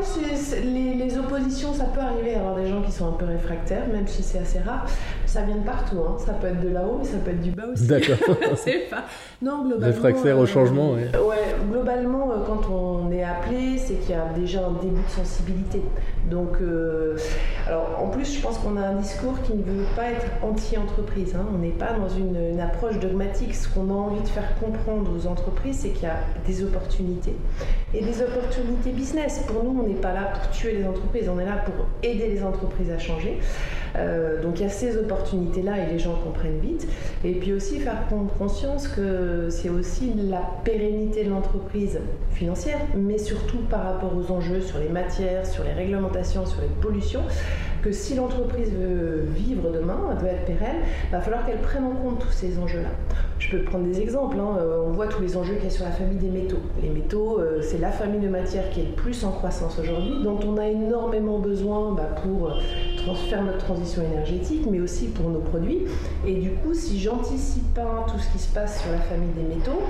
les, 0.64 0.95
les, 0.95 1.19
oppositions, 1.19 1.75
ça 1.75 1.85
peut 1.85 2.00
arriver. 2.00 2.35
Alors 2.35 2.57
déjà, 2.57 2.71
gens 2.71 2.83
qui 2.83 2.92
sont 2.92 3.09
un 3.09 3.12
peu 3.12 3.26
réfractaires, 3.26 3.87
même 3.92 4.07
si 4.07 4.23
c'est 4.23 4.38
assez 4.38 4.61
rare. 4.61 4.87
Ça 5.31 5.43
vient 5.43 5.59
de 5.59 5.65
partout, 5.65 5.99
hein. 6.01 6.17
ça 6.19 6.33
peut 6.33 6.49
être 6.49 6.61
de 6.61 6.71
là-haut, 6.71 6.97
mais 6.99 7.05
ça 7.05 7.19
peut 7.25 7.31
être 7.31 7.41
du 7.41 7.53
bas 7.53 7.67
aussi. 7.73 7.87
D'accord. 7.87 8.17
pas... 8.91 9.05
Non, 9.41 9.63
globalement. 9.63 9.87
Réfractaire 9.87 10.39
au 10.39 10.45
changement, 10.45 10.95
oui. 10.95 11.03
Ouais, 11.03 11.55
globalement, 11.71 12.33
quand 12.45 12.69
on 12.69 13.13
est 13.13 13.23
appelé, 13.23 13.79
c'est 13.79 13.95
qu'il 13.95 14.11
y 14.11 14.19
a 14.19 14.27
déjà 14.37 14.67
un 14.67 14.73
début 14.83 15.01
de 15.01 15.11
sensibilité. 15.11 15.83
Donc, 16.29 16.57
alors 17.69 18.01
en 18.03 18.09
plus, 18.09 18.35
je 18.37 18.43
pense 18.43 18.59
qu'on 18.59 18.77
a 18.77 18.81
un 18.81 18.97
discours 18.97 19.41
qui 19.43 19.55
ne 19.55 19.63
veut 19.63 19.85
pas 19.95 20.11
être 20.11 20.27
anti-entreprise. 20.43 21.37
Hein. 21.37 21.47
On 21.55 21.59
n'est 21.59 21.69
pas 21.69 21.93
dans 21.93 22.09
une, 22.09 22.37
une 22.37 22.61
approche 22.61 22.99
dogmatique. 22.99 23.55
Ce 23.55 23.69
qu'on 23.69 23.89
a 23.89 23.95
envie 23.95 24.23
de 24.23 24.29
faire 24.29 24.59
comprendre 24.59 25.13
aux 25.17 25.29
entreprises, 25.29 25.79
c'est 25.83 25.91
qu'il 25.91 26.09
y 26.09 26.11
a 26.11 26.19
des 26.45 26.65
opportunités 26.65 27.37
et 27.95 28.03
des 28.03 28.21
opportunités 28.21 28.91
business. 28.91 29.45
Pour 29.47 29.63
nous, 29.63 29.81
on 29.81 29.87
n'est 29.87 29.95
pas 29.95 30.13
là 30.13 30.33
pour 30.35 30.51
tuer 30.51 30.73
les 30.73 30.87
entreprises, 30.87 31.29
on 31.29 31.39
est 31.39 31.45
là 31.45 31.63
pour 31.65 31.87
aider 32.03 32.29
les 32.29 32.43
entreprises 32.43 32.91
à 32.91 32.99
changer. 32.99 33.39
Euh, 33.97 34.41
donc 34.41 34.61
il 34.61 34.63
y 34.63 34.67
a 34.67 34.69
ces 34.69 34.97
opportunités-là 35.21 35.87
et 35.87 35.93
les 35.93 35.99
gens 35.99 36.15
comprennent 36.15 36.61
vite. 36.61 36.87
Et 37.25 37.33
puis 37.33 37.53
aussi 37.53 37.79
faire 37.79 38.07
prendre 38.07 38.33
conscience 38.39 38.89
que 38.89 39.49
c'est 39.50 39.69
aussi 39.69 40.12
la 40.17 40.43
pérennité 40.65 41.25
de 41.25 41.31
l'entreprise 41.31 42.00
financière, 42.33 42.79
mais 42.97 43.19
surtout 43.19 43.59
par 43.69 43.85
rapport 43.85 44.12
aux 44.17 44.33
enjeux 44.33 44.61
sur 44.61 44.79
les 44.79 44.89
matières, 44.89 45.47
sur 45.47 45.65
les 45.65 45.73
réglementations, 45.73 46.47
sur 46.47 46.61
les 46.61 46.69
pollutions 46.81 47.23
que 47.83 47.93
si 47.93 48.15
l'entreprise 48.15 48.71
veut 48.73 49.25
vivre 49.35 49.71
demain, 49.71 49.99
elle 50.13 50.19
doit 50.19 50.31
être 50.31 50.45
pérenne, 50.45 50.77
il 51.09 51.13
va 51.13 51.21
falloir 51.21 51.47
qu'elle 51.47 51.61
prenne 51.61 51.85
en 51.85 51.95
compte 51.95 52.21
tous 52.21 52.33
ces 52.33 52.59
enjeux-là. 52.59 52.91
Je 53.39 53.57
peux 53.57 53.65
prendre 53.65 53.85
des 53.85 54.01
exemples. 54.01 54.37
Hein. 54.39 54.59
Euh, 54.59 54.85
on 54.87 54.93
voit 54.93 55.07
tous 55.07 55.23
les 55.23 55.37
enjeux 55.37 55.55
qu'il 55.55 55.65
y 55.65 55.69
a 55.69 55.71
sur 55.71 55.85
la 55.85 55.91
famille 55.91 56.19
des 56.19 56.29
métaux. 56.29 56.61
Les 56.83 56.91
métaux, 56.91 57.41
euh, 57.41 57.61
c'est 57.63 57.79
la 57.79 57.91
famille 57.91 58.21
de 58.21 58.29
matières 58.29 58.69
qui 58.71 58.81
est 58.81 58.85
le 58.85 58.93
plus 58.93 59.25
en 59.25 59.33
croissance 59.33 59.79
aujourd'hui, 59.79 60.23
dont 60.23 60.39
on 60.47 60.59
a 60.59 60.69
énormément 60.69 61.39
besoin 61.39 61.93
bah, 61.93 62.11
pour 62.23 62.51
euh, 62.51 63.15
faire 63.29 63.43
notre 63.43 63.59
transition 63.59 64.03
énergétique, 64.03 64.67
mais 64.71 64.81
aussi 64.81 65.09
pour 65.09 65.31
nos 65.31 65.41
produits. 65.41 65.87
Et 66.27 66.35
du 66.35 66.51
coup, 66.51 66.75
si 66.75 67.01
j'anticipe 67.01 67.75
pas 67.75 68.07
tout 68.11 68.19
ce 68.19 68.31
qui 68.31 68.39
se 68.39 68.53
passe 68.53 68.83
sur 68.83 68.93
la 68.93 68.99
famille 68.99 69.33
des 69.35 69.55
métaux, 69.55 69.83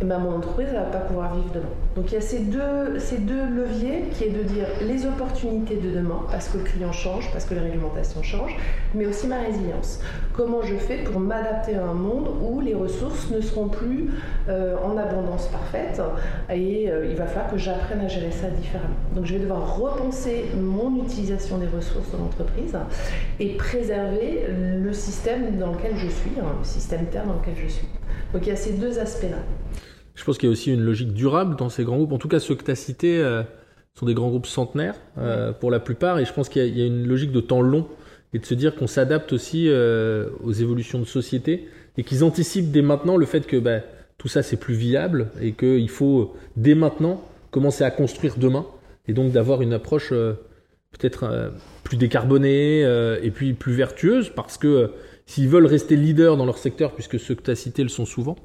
et 0.00 0.04
ben 0.04 0.18
mon 0.18 0.36
entreprise 0.36 0.68
ne 0.68 0.74
va 0.74 0.82
pas 0.82 0.98
pouvoir 0.98 1.34
vivre 1.34 1.50
demain. 1.54 1.66
Donc 1.94 2.12
il 2.12 2.14
y 2.14 2.18
a 2.18 2.20
ces 2.20 2.40
deux, 2.40 2.98
ces 2.98 3.16
deux 3.16 3.46
leviers 3.46 4.04
qui 4.12 4.24
est 4.24 4.30
de 4.30 4.42
dire 4.42 4.66
les 4.82 5.06
opportunités 5.06 5.76
de 5.76 5.90
demain, 5.90 6.20
parce 6.30 6.48
que 6.48 6.58
le 6.58 6.64
client 6.64 6.92
change, 6.92 7.30
parce 7.32 7.46
que 7.46 7.54
les 7.54 7.60
réglementations 7.60 8.22
changent, 8.22 8.56
mais 8.94 9.06
aussi 9.06 9.26
ma 9.26 9.40
résilience. 9.40 10.00
Comment 10.34 10.60
je 10.60 10.76
fais 10.76 10.98
pour 10.98 11.18
m'adapter 11.18 11.76
à 11.76 11.84
un 11.84 11.94
monde 11.94 12.28
où 12.42 12.60
les 12.60 12.74
ressources 12.74 13.30
ne 13.30 13.40
seront 13.40 13.68
plus 13.68 14.10
euh, 14.50 14.76
en 14.84 14.98
abondance 14.98 15.46
parfaite 15.46 16.02
et 16.52 16.90
euh, 16.90 17.06
il 17.08 17.16
va 17.16 17.26
falloir 17.26 17.50
que 17.50 17.56
j'apprenne 17.56 18.00
à 18.00 18.08
gérer 18.08 18.32
ça 18.32 18.48
différemment. 18.48 18.94
Donc 19.14 19.24
je 19.24 19.34
vais 19.34 19.40
devoir 19.40 19.78
repenser 19.78 20.44
mon 20.60 21.02
utilisation 21.02 21.56
des 21.56 21.68
ressources 21.68 22.10
de 22.12 22.18
l'entreprise 22.18 22.76
et 23.40 23.56
préserver 23.56 24.46
le 24.48 24.92
système 24.92 25.56
dans 25.56 25.72
lequel 25.72 25.96
je 25.96 26.08
suis, 26.08 26.32
hein, 26.38 26.52
le 26.58 26.64
système 26.64 27.06
Terre 27.06 27.24
dans 27.24 27.34
lequel 27.34 27.54
je 27.56 27.68
suis. 27.68 27.86
Donc 28.32 28.42
il 28.46 28.48
y 28.48 28.52
a 28.52 28.56
ces 28.56 28.72
deux 28.72 28.98
aspects-là. 28.98 29.38
Je 30.16 30.24
pense 30.24 30.38
qu'il 30.38 30.48
y 30.48 30.50
a 30.50 30.52
aussi 30.52 30.72
une 30.72 30.82
logique 30.82 31.12
durable 31.12 31.56
dans 31.56 31.68
ces 31.68 31.84
grands 31.84 31.96
groupes. 31.96 32.12
En 32.12 32.18
tout 32.18 32.28
cas, 32.28 32.40
ceux 32.40 32.54
que 32.54 32.64
tu 32.64 32.70
as 32.70 32.74
cités 32.74 33.18
euh, 33.18 33.42
sont 33.94 34.06
des 34.06 34.14
grands 34.14 34.30
groupes 34.30 34.46
centenaires 34.46 34.96
euh, 35.18 35.52
pour 35.52 35.70
la 35.70 35.78
plupart. 35.78 36.18
Et 36.18 36.24
je 36.24 36.32
pense 36.32 36.48
qu'il 36.48 36.66
y, 36.76 36.82
a 36.82 36.86
une 36.86 37.06
logique 37.06 37.32
de 37.32 37.40
temps 37.40 37.60
long 37.60 37.86
et 38.32 38.38
de 38.38 38.46
se 38.46 38.54
dire 38.54 38.74
qu'on 38.74 38.86
s'adapte 38.86 39.32
aussi 39.32 39.68
euh, 39.68 40.28
aux 40.42 40.52
évolutions 40.52 40.98
de 40.98 41.04
société 41.04 41.68
et 41.98 42.02
qu'ils 42.02 42.24
anticipent 42.24 42.70
dès 42.70 42.82
maintenant 42.82 43.16
le 43.16 43.26
fait 43.26 43.46
que 43.46 43.58
bah, 43.58 43.80
tout 44.16 44.28
ça, 44.28 44.42
c'est 44.42 44.56
plus 44.56 44.74
viable 44.74 45.28
et 45.40 45.52
qu'il 45.52 45.90
faut 45.90 46.34
dès 46.56 46.74
maintenant 46.74 47.22
commencer 47.50 47.84
à 47.84 47.90
construire 47.90 48.36
demain. 48.38 48.66
Et 49.06 49.12
donc 49.12 49.32
d'avoir 49.32 49.62
une 49.62 49.72
approche 49.72 50.10
peut-être 50.10 51.52
plus 51.84 51.96
décarbonée 51.96 52.80
et 52.80 53.30
puis 53.30 53.52
plus 53.52 53.72
vertueuse 53.72 54.32
parce 54.34 54.58
que 54.58 54.90
s'ils 55.26 55.48
veulent 55.48 55.66
rester 55.66 55.96
leaders 55.96 56.36
dans 56.36 56.46
leur 56.46 56.56
secteur, 56.56 56.92
puisque 56.92 57.18
ceux 57.18 57.34
que 57.34 57.42
tu 57.42 57.50
as 57.50 57.56
cités 57.56 57.82
le 57.82 57.88
sont 57.88 58.06
souvent, 58.06 58.36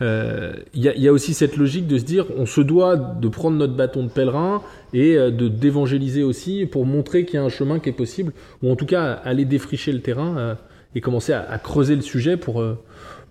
euh, 0.00 0.54
il 0.74 0.82
y, 0.82 1.08
a 1.08 1.12
aussi 1.12 1.34
cette 1.34 1.58
logique 1.58 1.86
de 1.86 1.98
se 1.98 2.04
dire 2.04 2.26
on 2.38 2.46
se 2.46 2.62
doit 2.62 2.96
de 2.96 3.28
prendre 3.28 3.58
notre 3.58 3.74
bâton 3.74 4.02
de 4.02 4.08
pèlerin 4.08 4.62
et 4.94 5.16
euh, 5.16 5.30
de 5.30 5.48
d'évangéliser 5.48 6.22
aussi 6.22 6.64
pour 6.64 6.86
montrer 6.86 7.26
qu'il 7.26 7.34
y 7.34 7.38
a 7.38 7.44
un 7.44 7.50
chemin 7.50 7.80
qui 7.80 7.90
est 7.90 7.92
possible, 7.92 8.32
ou 8.62 8.70
en 8.70 8.76
tout 8.76 8.86
cas 8.86 9.12
aller 9.12 9.44
défricher 9.44 9.92
le 9.92 10.00
terrain 10.00 10.38
euh, 10.38 10.54
et 10.94 11.02
commencer 11.02 11.34
à, 11.34 11.58
creuser 11.58 11.96
le 11.96 12.02
sujet 12.02 12.36
pour 12.36 12.62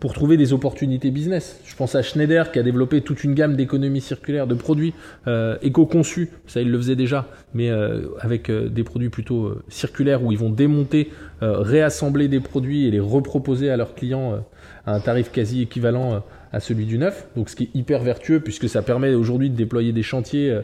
pour 0.01 0.13
trouver 0.13 0.35
des 0.35 0.51
opportunités 0.51 1.11
business. 1.11 1.61
Je 1.63 1.75
pense 1.75 1.93
à 1.93 2.01
Schneider 2.01 2.51
qui 2.51 2.57
a 2.57 2.63
développé 2.63 3.01
toute 3.01 3.23
une 3.23 3.35
gamme 3.35 3.55
d'économies 3.55 4.01
circulaires, 4.01 4.47
de 4.47 4.55
produits 4.55 4.95
euh, 5.27 5.57
éco-conçus, 5.61 6.31
ça 6.47 6.59
il 6.59 6.71
le 6.71 6.77
faisait 6.79 6.95
déjà, 6.95 7.27
mais 7.53 7.69
euh, 7.69 8.07
avec 8.19 8.49
euh, 8.49 8.67
des 8.67 8.83
produits 8.83 9.09
plutôt 9.09 9.45
euh, 9.45 9.63
circulaires 9.69 10.23
où 10.23 10.31
ils 10.31 10.39
vont 10.39 10.49
démonter, 10.49 11.09
réassembler 11.41 12.27
des 12.27 12.39
produits 12.39 12.85
et 12.85 12.91
les 12.91 12.99
reproposer 12.99 13.71
à 13.71 13.77
leurs 13.77 13.95
clients 13.95 14.43
à 14.85 14.93
un 14.93 14.99
tarif 14.99 15.31
quasi 15.31 15.63
équivalent 15.63 16.23
à 16.51 16.59
celui 16.59 16.85
du 16.85 16.99
neuf. 16.99 17.27
Donc 17.35 17.49
ce 17.49 17.55
qui 17.55 17.63
est 17.63 17.69
hyper 17.73 18.03
vertueux 18.03 18.41
puisque 18.41 18.69
ça 18.69 18.83
permet 18.83 19.15
aujourd'hui 19.15 19.49
de 19.49 19.55
déployer 19.55 19.91
des 19.91 20.03
chantiers 20.03 20.55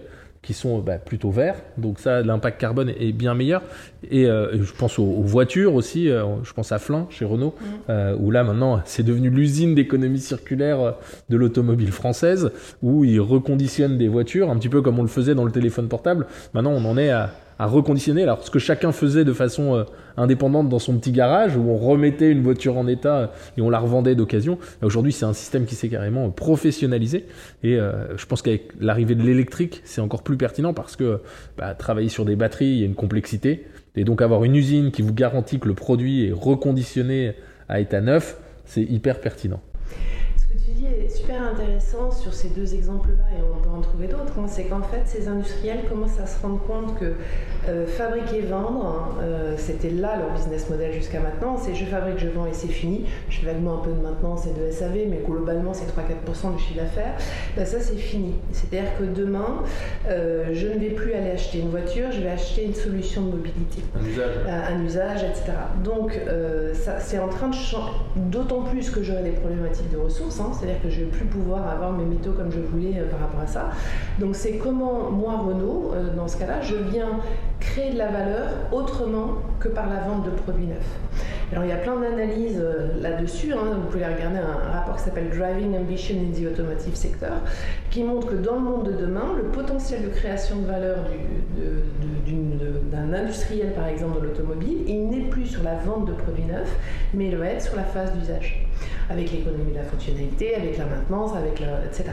qui 0.48 0.54
sont 0.54 0.80
bah, 0.80 0.98
plutôt 0.98 1.30
verts. 1.30 1.58
Donc 1.77 2.00
ça, 2.00 2.22
l'impact 2.22 2.58
carbone 2.62 2.89
est 2.98 3.12
bien 3.12 3.34
meilleur. 3.34 3.62
Et 4.10 4.27
euh, 4.27 4.63
je 4.63 4.72
pense 4.72 4.98
aux, 4.98 5.22
voitures 5.22 5.75
aussi. 5.75 6.10
Euh, 6.10 6.24
je 6.44 6.54
pense 6.54 6.72
à 6.72 6.80
Flin 6.80 7.06
chez 7.10 7.25
Renault, 7.25 7.54
mm. 7.60 7.66
euh, 7.89 8.16
où 8.18 8.32
là 8.32 8.46
maintenant 8.46 8.82
c'est 8.86 9.04
devenu 9.04 9.30
l'usine 9.30 9.75
d'économie 9.75 10.22
circulaire 10.22 10.96
de 11.27 11.36
l'automobile 11.36 11.92
française, 11.92 12.51
où 12.82 13.04
ils 13.04 13.20
reconditionnent 13.20 13.98
des 13.98 14.08
voitures, 14.08 14.50
un 14.50 14.56
petit 14.56 14.70
peu 14.70 14.82
comme 14.82 14.98
on 15.00 15.01
le 15.01 15.10
faisait 15.10 15.36
dans 15.36 15.44
le 15.44 15.51
téléphone 15.51 15.89
portable. 15.89 16.27
Maintenant, 16.54 16.72
on 16.72 16.86
en 16.86 16.98
est 16.98 17.10
à 17.10 17.30
à 17.59 17.65
reconditionner. 17.65 18.23
Alors 18.23 18.43
ce 18.43 18.51
que 18.51 18.59
chacun 18.59 18.91
faisait 18.91 19.25
de 19.25 19.33
façon 19.33 19.75
euh, 19.75 19.83
indépendante 20.15 20.69
dans 20.69 20.79
son 20.79 20.97
petit 20.97 21.11
garage, 21.11 21.55
où 21.55 21.69
on 21.69 21.77
remettait 21.77 22.31
une 22.31 22.41
voiture 22.41 22.77
en 22.77 22.87
état 22.87 23.17
euh, 23.17 23.27
et 23.57 23.61
on 23.61 23.69
la 23.69 23.79
revendait 23.79 24.15
d'occasion. 24.15 24.57
Aujourd'hui, 24.81 25.11
c'est 25.11 25.25
un 25.25 25.33
système 25.33 25.65
qui 25.65 25.75
s'est 25.75 25.89
carrément 25.89 26.29
professionnalisé. 26.29 27.25
Et 27.63 27.77
euh, 27.77 28.17
je 28.17 28.25
pense 28.25 28.41
qu'avec 28.41 28.71
l'arrivée 28.79 29.15
de 29.15 29.23
l'électrique, 29.23 29.81
c'est 29.83 30.01
encore 30.01 30.23
plus 30.23 30.37
pertinent 30.37 30.73
parce 30.73 30.95
que 30.95 31.21
bah, 31.57 31.73
travailler 31.73 32.09
sur 32.09 32.25
des 32.25 32.35
batteries, 32.35 32.67
il 32.67 32.79
y 32.79 32.83
a 32.83 32.85
une 32.85 32.95
complexité. 32.95 33.65
Et 33.95 34.03
donc 34.03 34.21
avoir 34.21 34.43
une 34.43 34.55
usine 34.55 34.91
qui 34.91 35.01
vous 35.01 35.13
garantit 35.13 35.59
que 35.59 35.67
le 35.67 35.73
produit 35.73 36.27
est 36.27 36.31
reconditionné 36.31 37.33
à 37.67 37.79
état 37.79 38.01
neuf, 38.01 38.37
c'est 38.65 38.83
hyper 38.83 39.19
pertinent 39.19 39.61
super 41.09 41.41
intéressant 41.41 42.12
sur 42.12 42.33
ces 42.33 42.50
deux 42.50 42.75
exemples-là, 42.75 43.24
et 43.38 43.41
on 43.41 43.62
peut 43.62 43.69
en 43.69 43.81
trouver 43.81 44.07
d'autres, 44.07 44.33
hein, 44.38 44.45
c'est 44.47 44.65
qu'en 44.65 44.81
fait, 44.81 45.01
ces 45.05 45.27
industriels 45.27 45.86
commencent 45.89 46.19
à 46.19 46.27
se 46.27 46.41
rendre 46.41 46.59
compte 46.65 46.97
que 47.00 47.13
euh, 47.67 47.86
fabriquer, 47.86 48.41
vendre, 48.41 48.86
hein, 48.86 49.21
euh, 49.21 49.55
c'était 49.57 49.89
là 49.89 50.17
leur 50.17 50.31
business 50.31 50.69
model 50.69 50.93
jusqu'à 50.93 51.19
maintenant. 51.19 51.57
C'est 51.57 51.75
je 51.75 51.86
fabrique, 51.86 52.19
je 52.19 52.27
vends 52.27 52.45
et 52.45 52.53
c'est 52.53 52.67
fini. 52.67 53.05
Je 53.29 53.39
fais 53.39 53.47
vaguement 53.47 53.75
un 53.75 53.83
peu 53.83 53.91
de 53.91 54.01
maintenance 54.01 54.45
et 54.47 54.53
de 54.53 54.71
SAV, 54.71 55.07
mais 55.09 55.21
globalement, 55.25 55.74
c'est 55.74 55.86
3-4% 55.86 56.55
du 56.55 56.63
chiffre 56.63 56.79
d'affaires. 56.79 57.15
Ben, 57.55 57.65
ça, 57.65 57.79
c'est 57.79 57.97
fini. 57.97 58.36
C'est-à-dire 58.51 58.97
que 58.97 59.03
demain, 59.03 59.63
euh, 60.07 60.45
je 60.53 60.67
ne 60.67 60.79
vais 60.79 60.89
plus 60.89 61.13
aller 61.13 61.31
acheter 61.31 61.59
une 61.59 61.69
voiture, 61.69 62.12
je 62.12 62.21
vais 62.21 62.29
acheter 62.29 62.63
une 62.63 62.75
solution 62.75 63.24
de 63.24 63.31
mobilité. 63.31 63.81
Un 63.95 64.05
usage. 64.05 64.36
un 64.47 64.86
usage, 64.86 65.24
etc. 65.24 65.51
Donc, 65.83 66.19
ça, 66.74 67.00
c'est 67.00 67.19
en 67.19 67.27
train 67.27 67.50
de 67.50 67.55
changer, 67.55 67.91
d'autant 68.15 68.63
plus 68.63 68.89
que 68.89 69.03
j'aurai 69.03 69.24
des 69.24 69.31
problématiques 69.31 69.91
de 69.91 69.97
ressources, 69.97 70.39
hein, 70.39 70.51
c'est-à-dire 70.57 70.81
que 70.81 70.89
je 70.89 71.03
plus 71.05 71.25
pouvoir 71.25 71.67
avoir 71.67 71.91
mes 71.91 72.05
métaux 72.05 72.31
comme 72.31 72.51
je 72.51 72.59
voulais 72.59 72.99
euh, 72.99 73.09
par 73.09 73.19
rapport 73.19 73.41
à 73.41 73.47
ça. 73.47 73.69
Donc 74.19 74.35
c'est 74.35 74.57
comment 74.57 75.09
moi, 75.11 75.37
Renault, 75.37 75.91
euh, 75.93 76.15
dans 76.15 76.27
ce 76.27 76.37
cas-là, 76.37 76.61
je 76.61 76.75
viens 76.75 77.19
créer 77.59 77.93
de 77.93 77.97
la 77.97 78.07
valeur 78.07 78.49
autrement 78.71 79.35
que 79.59 79.69
par 79.69 79.87
la 79.87 80.01
vente 80.01 80.25
de 80.25 80.31
produits 80.31 80.67
neufs. 80.67 80.99
Alors 81.51 81.63
il 81.63 81.70
y 81.70 81.74
a 81.74 81.77
plein 81.77 81.96
d'analyses 81.96 82.60
euh, 82.62 82.89
là-dessus, 83.01 83.54
hein. 83.54 83.80
vous 83.82 83.89
pouvez 83.89 84.04
regarder 84.04 84.39
un, 84.39 84.72
rapport 84.72 84.98
qui 84.98 85.04
s'appelle 85.04 85.30
Driving 85.30 85.77
Ambition 85.77 86.16
in 86.16 86.38
the 86.38 86.46
Automotive 86.51 86.96
Sector, 86.96 87.38
qui 87.89 88.04
montre 88.04 88.27
que 88.27 88.36
dans 88.36 88.56
le 88.56 88.62
monde 88.62 88.88
de 88.88 88.92
demain, 88.92 89.34
le 89.38 89.44
potentiel 89.44 90.04
de 90.04 90.10
création 90.10 90.58
de 90.58 90.66
valeur 90.66 90.98
d'un 92.92 93.13
industriel 93.13 93.72
par 93.74 93.88
exemple 93.88 94.20
de 94.22 94.27
l'automobile, 94.27 94.80
il 94.88 95.08
n'est 95.08 95.30
plus 95.30 95.46
sur 95.46 95.63
la 95.63 95.75
vente 95.75 96.06
de 96.06 96.13
produits 96.13 96.44
neufs, 96.44 96.75
mais 97.13 97.27
il 97.27 97.38
va 97.38 97.48
être 97.48 97.62
sur 97.62 97.77
la 97.77 97.84
phase 97.84 98.12
d'usage 98.13 98.68
avec 99.10 99.32
l'économie 99.32 99.72
de 99.72 99.77
la 99.77 99.84
fonctionnalité, 99.84 100.56
avec 100.56 100.77
la 100.77 100.86
maintenance, 100.86 101.32
avec 101.36 101.62
etc. 101.86 102.10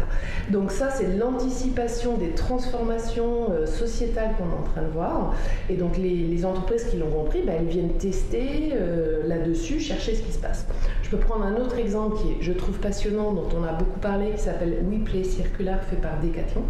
Donc 0.51 0.71
ça, 0.71 0.91
c'est 0.91 1.17
l'anticipation 1.17 2.17
des 2.17 2.31
transformations 2.31 3.51
euh, 3.51 3.67
sociétales 3.67 4.31
qu'on 4.39 4.45
est 4.45 4.61
en 4.61 4.71
train 4.73 4.83
de 4.83 4.93
voir. 4.93 5.35
Et 5.69 5.75
donc 5.75 5.97
les, 5.99 6.45
entreprises 6.45 6.85
qui 6.85 6.99
l'ont 6.99 7.11
compris, 7.11 7.43
ben, 7.43 7.55
elles 7.59 7.67
viennent 7.67 7.95
tester 7.95 8.73
euh, 8.75 9.24
là-dessus, 9.27 9.81
chercher 9.81 10.15
ce 10.15 10.23
qui 10.23 10.33
se 10.33 10.39
passe. 10.39 10.67
Je 11.03 11.11
peux 11.11 11.19
prendre 11.19 11.45
un 11.45 11.57
autre 11.57 11.79
exemple 11.79 12.17
qui 12.17 12.33
est, 12.33 12.37
je 12.41 12.53
trouve 12.53 12.79
passionnant, 12.79 13.33
dont 13.33 13.49
on 13.57 13.63
a 13.65 13.73
beaucoup 13.73 14.01
parlé, 14.01 14.31
qui 14.33 14.43
s'appelle 14.43 14.85
WePlay 14.91 15.25
Circular, 15.25 15.83
fait 15.83 15.97
par 15.97 16.21
Decathlon 16.21 16.63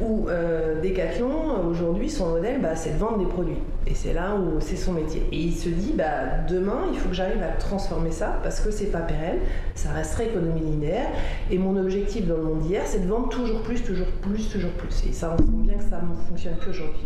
où 0.00 0.28
euh, 0.28 0.80
Decathlon, 0.82 1.66
aujourd'hui, 1.68 2.10
son 2.10 2.30
modèle, 2.30 2.60
bah, 2.60 2.76
c'est 2.76 2.92
de 2.92 2.98
vendre 2.98 3.18
des 3.18 3.26
produits. 3.26 3.56
Et 3.86 3.94
c'est 3.94 4.12
là 4.12 4.34
où 4.34 4.60
c'est 4.60 4.76
son 4.76 4.92
métier. 4.92 5.26
Et 5.32 5.36
il 5.36 5.54
se 5.54 5.68
dit, 5.68 5.94
bah, 5.96 6.44
demain, 6.48 6.82
il 6.92 6.98
faut 6.98 7.08
que 7.08 7.14
j'arrive 7.14 7.42
à 7.42 7.56
transformer 7.56 8.10
ça 8.10 8.38
parce 8.42 8.60
que 8.60 8.70
c'est 8.70 8.86
pas 8.92 9.00
pérenne, 9.00 9.38
ça 9.74 9.90
resterait 9.90 10.26
économie 10.26 10.60
linéaire. 10.60 11.08
Et 11.50 11.58
mon 11.58 11.76
objectif 11.76 12.26
dans 12.26 12.36
le 12.36 12.42
monde 12.42 12.60
d'hier, 12.60 12.82
c'est 12.84 13.04
de 13.04 13.08
vendre 13.08 13.28
toujours 13.28 13.62
plus, 13.62 13.82
toujours 13.82 14.08
plus, 14.20 14.48
toujours 14.50 14.72
plus. 14.72 15.06
Et 15.08 15.12
ça, 15.12 15.34
on 15.34 15.38
sent 15.38 15.62
bien 15.62 15.74
que 15.74 15.84
ça 15.84 16.00
ne 16.02 16.28
fonctionne 16.28 16.56
plus 16.56 16.70
aujourd'hui. 16.70 17.00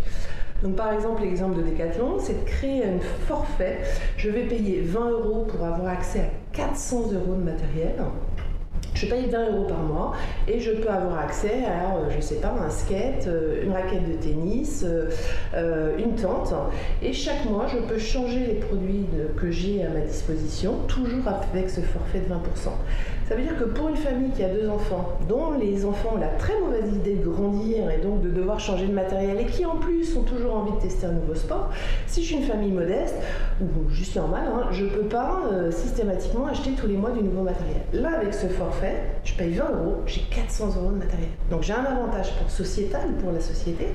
Donc 0.62 0.76
par 0.76 0.92
exemple, 0.92 1.22
l'exemple 1.22 1.56
de 1.56 1.62
Decathlon, 1.62 2.18
c'est 2.18 2.44
de 2.44 2.48
créer 2.48 2.84
un 2.84 3.00
forfait. 3.26 3.78
Je 4.16 4.30
vais 4.30 4.42
payer 4.42 4.82
20 4.82 5.10
euros 5.10 5.46
pour 5.48 5.64
avoir 5.64 5.88
accès 5.88 6.20
à 6.20 6.56
400 6.56 7.12
euros 7.12 7.34
de 7.34 7.42
matériel. 7.42 7.94
Je 8.94 9.06
paye 9.06 9.30
20 9.30 9.52
euros 9.52 9.64
par 9.64 9.78
mois 9.78 10.12
et 10.46 10.60
je 10.60 10.72
peux 10.72 10.90
avoir 10.90 11.18
accès 11.20 11.64
à, 11.64 11.96
euh, 11.96 12.10
je 12.14 12.20
sais 12.20 12.34
pas, 12.36 12.52
un 12.60 12.68
skate, 12.68 13.26
euh, 13.28 13.64
une 13.64 13.72
raquette 13.72 14.06
de 14.06 14.14
tennis, 14.14 14.84
euh, 14.84 15.96
une 15.96 16.16
tente. 16.16 16.52
Et 17.02 17.12
chaque 17.12 17.44
mois, 17.46 17.66
je 17.68 17.78
peux 17.78 17.98
changer 17.98 18.40
les 18.40 18.54
produits 18.54 19.06
que 19.36 19.50
j'ai 19.50 19.84
à 19.84 19.88
ma 19.88 20.00
disposition, 20.00 20.74
toujours 20.86 21.26
avec 21.26 21.70
ce 21.70 21.80
forfait 21.80 22.20
de 22.20 22.26
20%. 22.26 22.72
Ça 23.30 23.36
veut 23.36 23.42
dire 23.42 23.56
que 23.56 23.62
pour 23.62 23.88
une 23.88 23.96
famille 23.96 24.32
qui 24.32 24.42
a 24.42 24.48
deux 24.48 24.68
enfants, 24.68 25.16
dont 25.28 25.52
les 25.52 25.84
enfants 25.84 26.14
ont 26.16 26.18
la 26.18 26.30
très 26.30 26.58
mauvaise 26.58 26.92
idée 26.92 27.14
de 27.14 27.28
grandir 27.28 27.88
et 27.88 27.98
donc 27.98 28.22
de 28.22 28.28
devoir 28.28 28.58
changer 28.58 28.88
de 28.88 28.92
matériel 28.92 29.38
et 29.38 29.46
qui 29.46 29.64
en 29.64 29.76
plus 29.76 30.16
ont 30.16 30.24
toujours 30.24 30.56
envie 30.56 30.72
de 30.72 30.80
tester 30.80 31.06
un 31.06 31.12
nouveau 31.12 31.36
sport, 31.36 31.70
si 32.08 32.22
je 32.22 32.26
suis 32.26 32.36
une 32.38 32.42
famille 32.42 32.72
modeste 32.72 33.14
ou 33.60 33.88
juste 33.88 34.16
normale, 34.16 34.48
hein, 34.52 34.66
je 34.72 34.84
ne 34.84 34.90
peux 34.90 35.06
pas 35.06 35.42
euh, 35.52 35.70
systématiquement 35.70 36.48
acheter 36.48 36.72
tous 36.72 36.88
les 36.88 36.96
mois 36.96 37.12
du 37.12 37.22
nouveau 37.22 37.42
matériel. 37.42 37.82
Là, 37.92 38.16
avec 38.16 38.34
ce 38.34 38.48
forfait, 38.48 38.96
je 39.22 39.32
paye 39.34 39.52
20 39.52 39.64
euros, 39.64 39.98
j'ai 40.06 40.22
400 40.22 40.74
euros 40.78 40.90
de 40.90 40.98
matériel. 40.98 41.30
Donc 41.52 41.62
j'ai 41.62 41.74
un 41.74 41.84
avantage 41.84 42.36
pour 42.36 42.50
sociétal, 42.50 43.12
pour 43.22 43.30
la 43.30 43.38
société. 43.38 43.94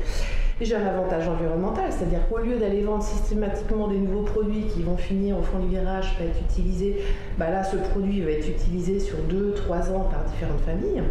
J'ai 0.62 0.76
un 0.76 0.88
avantage 0.88 1.28
environnemental, 1.28 1.92
c'est-à-dire 1.92 2.30
qu'au 2.30 2.38
lieu 2.38 2.58
d'aller 2.58 2.82
vendre 2.82 3.04
systématiquement 3.04 3.90
des 3.90 3.98
nouveaux 3.98 4.22
produits 4.22 4.64
qui 4.74 4.84
vont 4.84 4.96
finir 4.96 5.38
au 5.38 5.42
fond 5.42 5.60
du 5.60 5.68
virage, 5.68 6.16
va 6.18 6.26
être 6.28 6.40
utilisé, 6.50 7.04
bah 7.38 7.50
là 7.50 7.62
ce 7.62 7.76
produit 7.76 8.22
va 8.22 8.32
être 8.32 8.48
utilisé 8.48 9.02
sur 9.02 9.18
2-3 9.18 9.92
ans 9.92 10.08
par 10.10 10.24
différentes 10.24 10.62
familles. 10.62 11.04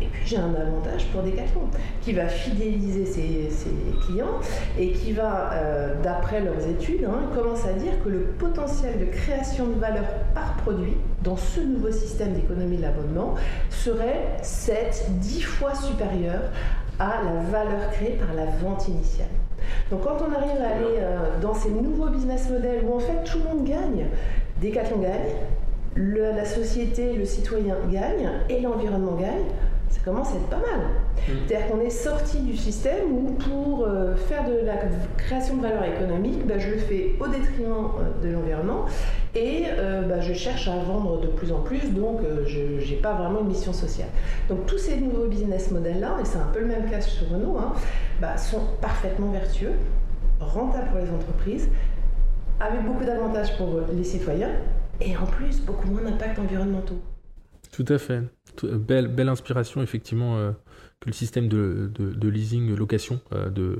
Et 0.00 0.06
puis 0.06 0.22
j'ai 0.24 0.36
un 0.36 0.54
avantage 0.54 1.06
pour 1.06 1.22
Decathlon 1.22 1.62
qui 2.02 2.12
va 2.12 2.28
fidéliser 2.28 3.04
ses, 3.04 3.50
clients 4.06 4.38
et 4.78 4.92
qui 4.92 5.12
va, 5.12 5.52
euh, 5.54 5.94
d'après 6.00 6.40
leurs 6.40 6.64
études, 6.68 7.04
hein, 7.04 7.30
commence 7.34 7.66
à 7.66 7.72
dire 7.72 7.92
que 8.04 8.08
le 8.08 8.20
potentiel 8.38 9.00
de 9.00 9.06
création 9.06 9.66
de 9.66 9.74
valeur 9.74 10.04
par 10.34 10.56
produit 10.58 10.96
dans 11.24 11.36
ce 11.36 11.60
nouveau 11.60 11.90
système 11.90 12.32
d'économie 12.32 12.76
de 12.76 12.82
l'abonnement 12.82 13.34
serait 13.70 14.36
7-10 14.42 15.42
fois 15.42 15.74
supérieur 15.74 16.42
à 16.98 17.20
la 17.24 17.40
valeur 17.50 17.90
créée 17.92 18.18
par 18.18 18.34
la 18.34 18.46
vente 18.46 18.88
initiale. 18.88 19.28
Donc 19.90 20.02
quand 20.02 20.16
on 20.20 20.32
arrive 20.32 20.60
à 20.62 20.76
aller 20.76 20.98
euh, 20.98 21.40
dans 21.40 21.54
ces 21.54 21.70
nouveaux 21.70 22.08
business 22.08 22.50
models 22.50 22.82
où 22.86 22.94
en 22.94 23.00
fait 23.00 23.24
tout 23.24 23.38
le 23.38 23.44
monde 23.44 23.64
gagne, 23.64 24.06
Decathlon 24.60 24.98
gagne, 24.98 25.34
la 25.96 26.44
société, 26.44 27.14
le 27.14 27.24
citoyen 27.24 27.76
gagne 27.90 28.28
et 28.48 28.60
l'environnement 28.60 29.14
gagne, 29.14 29.46
ça 29.94 30.00
commence 30.04 30.32
à 30.32 30.36
être 30.36 30.48
pas 30.48 30.56
mal. 30.56 30.80
Mm. 31.28 31.32
C'est-à-dire 31.46 31.68
qu'on 31.68 31.80
est 31.80 31.90
sorti 31.90 32.40
du 32.40 32.56
système 32.56 33.12
où 33.12 33.32
pour 33.34 33.86
euh, 33.86 34.16
faire 34.16 34.44
de 34.44 34.64
la 34.64 34.74
création 35.16 35.56
de 35.56 35.62
valeur 35.62 35.84
économique, 35.84 36.44
bah, 36.46 36.58
je 36.58 36.70
le 36.70 36.78
fais 36.78 37.14
au 37.20 37.28
détriment 37.28 37.90
euh, 38.00 38.26
de 38.26 38.32
l'environnement 38.32 38.86
et 39.36 39.66
euh, 39.68 40.02
bah, 40.02 40.20
je 40.20 40.32
cherche 40.32 40.66
à 40.66 40.76
vendre 40.76 41.20
de 41.20 41.28
plus 41.28 41.52
en 41.52 41.60
plus, 41.60 41.92
donc 41.92 42.20
je 42.46 42.90
n'ai 42.90 42.96
pas 42.96 43.14
vraiment 43.14 43.40
une 43.40 43.48
mission 43.48 43.72
sociale. 43.72 44.08
Donc 44.48 44.66
tous 44.66 44.78
ces 44.78 44.96
nouveaux 44.96 45.26
business 45.26 45.70
models-là, 45.70 46.16
et 46.20 46.24
c'est 46.24 46.38
un 46.38 46.50
peu 46.52 46.60
le 46.60 46.66
même 46.66 46.90
cas 46.90 47.00
sur 47.00 47.28
Renault, 47.28 47.56
hein, 47.58 47.72
bah, 48.20 48.36
sont 48.36 48.62
parfaitement 48.80 49.30
vertueux, 49.30 49.72
rentables 50.40 50.88
pour 50.90 50.98
les 50.98 51.10
entreprises, 51.10 51.68
avec 52.60 52.84
beaucoup 52.84 53.04
d'avantages 53.04 53.56
pour 53.56 53.80
les 53.92 54.04
citoyens 54.04 54.50
et 55.00 55.16
en 55.16 55.26
plus 55.26 55.60
beaucoup 55.60 55.88
moins 55.88 56.02
d'impacts 56.02 56.38
environnementaux. 56.38 57.00
Tout 57.74 57.84
à 57.88 57.98
fait. 57.98 58.22
Euh, 58.62 58.78
belle, 58.78 59.28
inspiration, 59.28 59.82
effectivement, 59.82 60.38
euh, 60.38 60.52
que 61.00 61.08
le 61.08 61.12
système 61.12 61.48
de, 61.48 61.90
leasing, 62.22 62.76
location 62.76 63.20
euh, 63.32 63.50
de, 63.50 63.78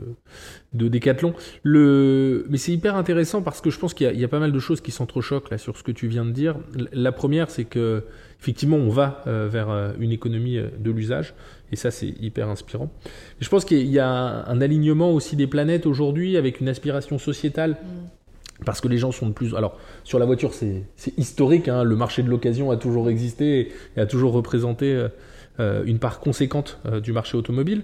de 0.73 0.89
Decathlon. 0.89 1.33
Mais 1.65 2.59
c'est 2.59 2.73
hyper 2.73 2.97
intéressant 2.97 3.41
parce 3.41 3.61
que 3.61 3.71
je 3.71 3.79
pense 3.79 3.95
qu'il 3.95 4.19
y, 4.19 4.25
a 4.25 4.29
pas 4.29 4.41
mal 4.41 4.51
de 4.51 4.59
choses 4.59 4.81
qui 4.81 4.91
s'entrechoquent 4.91 5.57
sur 5.59 5.77
ce 5.77 5.85
que 5.85 5.93
tu 5.93 6.09
viens 6.09 6.25
de 6.25 6.33
dire. 6.33 6.57
La 6.93 7.13
première, 7.13 7.51
c'est 7.51 7.65
que 7.65 8.03
effectivement, 8.41 8.79
on 8.79 8.89
va 8.89 9.23
vers 9.27 9.95
une 10.01 10.11
économie 10.11 10.57
de 10.57 10.91
l'usage. 10.91 11.35
Et 11.71 11.77
ça, 11.77 11.93
c'est 11.93 12.09
hyper 12.21 12.49
inspirant. 12.49 12.93
je 13.41 13.49
pense 13.49 13.65
qu'il 13.65 13.87
y 13.87 14.01
a 14.01 14.09
un 14.09 14.61
alignement 14.61 15.13
aussi 15.13 15.37
des 15.37 15.47
planètes 15.47 15.87
aujourd'hui 15.87 16.37
avec 16.37 16.61
une 16.61 16.69
aspiration 16.69 17.19
sociétale. 17.19 17.73
Mm 17.83 18.24
parce 18.65 18.81
que 18.81 18.89
les 18.89 18.99
gens 18.99 19.13
sont 19.13 19.29
de 19.29 19.33
plus. 19.33 19.55
Alors, 19.55 19.79
sur 20.05 20.19
la 20.19 20.27
voiture, 20.27 20.53
c'est 20.55 20.85
historique. 21.17 21.69
Hein. 21.69 21.83
le 21.83 21.97
marché 21.97 22.23
de 22.23 22.29
l'occasion 22.29 22.71
a 22.71 22.77
toujours 22.77 23.09
existé 23.09 23.73
et 23.97 24.01
a 24.01 24.07
toujours 24.07 24.33
représenté 24.33 24.93
euh, 24.93 25.09
euh, 25.61 25.85
une 25.87 25.99
part 25.99 26.21
conséquente 26.21 26.81
euh, 26.87 27.01
du 27.01 27.13
marché 27.13 27.37
automobile. 27.37 27.83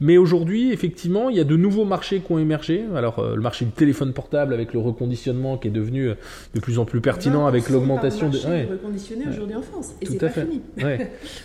Mais 0.00 0.16
aujourd'hui, 0.16 0.72
effectivement, 0.72 1.28
il 1.28 1.36
y 1.36 1.40
a 1.40 1.44
de 1.44 1.56
nouveaux 1.56 1.84
marchés 1.84 2.20
qui 2.20 2.32
ont 2.32 2.38
émergé. 2.38 2.84
Alors, 2.94 3.20
le 3.34 3.40
marché 3.40 3.64
du 3.64 3.72
téléphone 3.72 4.12
portable 4.12 4.54
avec 4.54 4.72
le 4.72 4.78
reconditionnement 4.78 5.56
qui 5.56 5.66
est 5.66 5.72
devenu 5.72 6.10
de 6.54 6.60
plus 6.60 6.78
en 6.78 6.84
plus 6.84 7.00
pertinent 7.00 7.46
avec 7.46 7.68
l'augmentation 7.68 8.28
de. 8.28 8.38
Ouais. 8.38 8.68
reconditionné 8.70 9.24
aujourd'hui 9.28 9.56
en 9.56 9.62
France. 9.62 9.94
Et 10.00 10.06
c'est 10.06 10.18
pas 10.18 10.28
fait. 10.28 10.46
fini. 10.46 10.62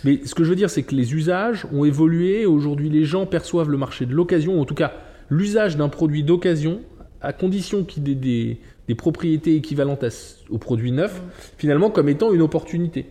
Mais 0.04 0.20
ce 0.24 0.36
que 0.36 0.44
je 0.44 0.50
veux 0.50 0.56
dire, 0.56 0.70
c'est 0.70 0.84
que 0.84 0.94
les 0.94 1.14
usages 1.14 1.66
ont 1.72 1.84
évolué. 1.84 2.46
Aujourd'hui, 2.46 2.90
les 2.90 3.04
gens 3.04 3.26
perçoivent 3.26 3.70
le 3.70 3.78
marché 3.78 4.06
de 4.06 4.12
l'occasion, 4.12 4.60
en 4.60 4.64
tout 4.64 4.76
cas, 4.76 4.92
l'usage 5.30 5.76
d'un 5.76 5.88
produit 5.88 6.22
d'occasion 6.22 6.80
à 7.24 7.32
condition 7.32 7.84
qu'il 7.84 8.08
ait 8.08 8.14
des, 8.14 8.60
des, 8.88 8.94
propriétés 8.94 9.56
équivalentes 9.56 10.04
aux 10.50 10.58
produits 10.58 10.92
neufs, 10.92 11.20
finalement 11.58 11.90
comme 11.90 12.08
étant 12.08 12.32
une 12.32 12.42
opportunité. 12.42 13.06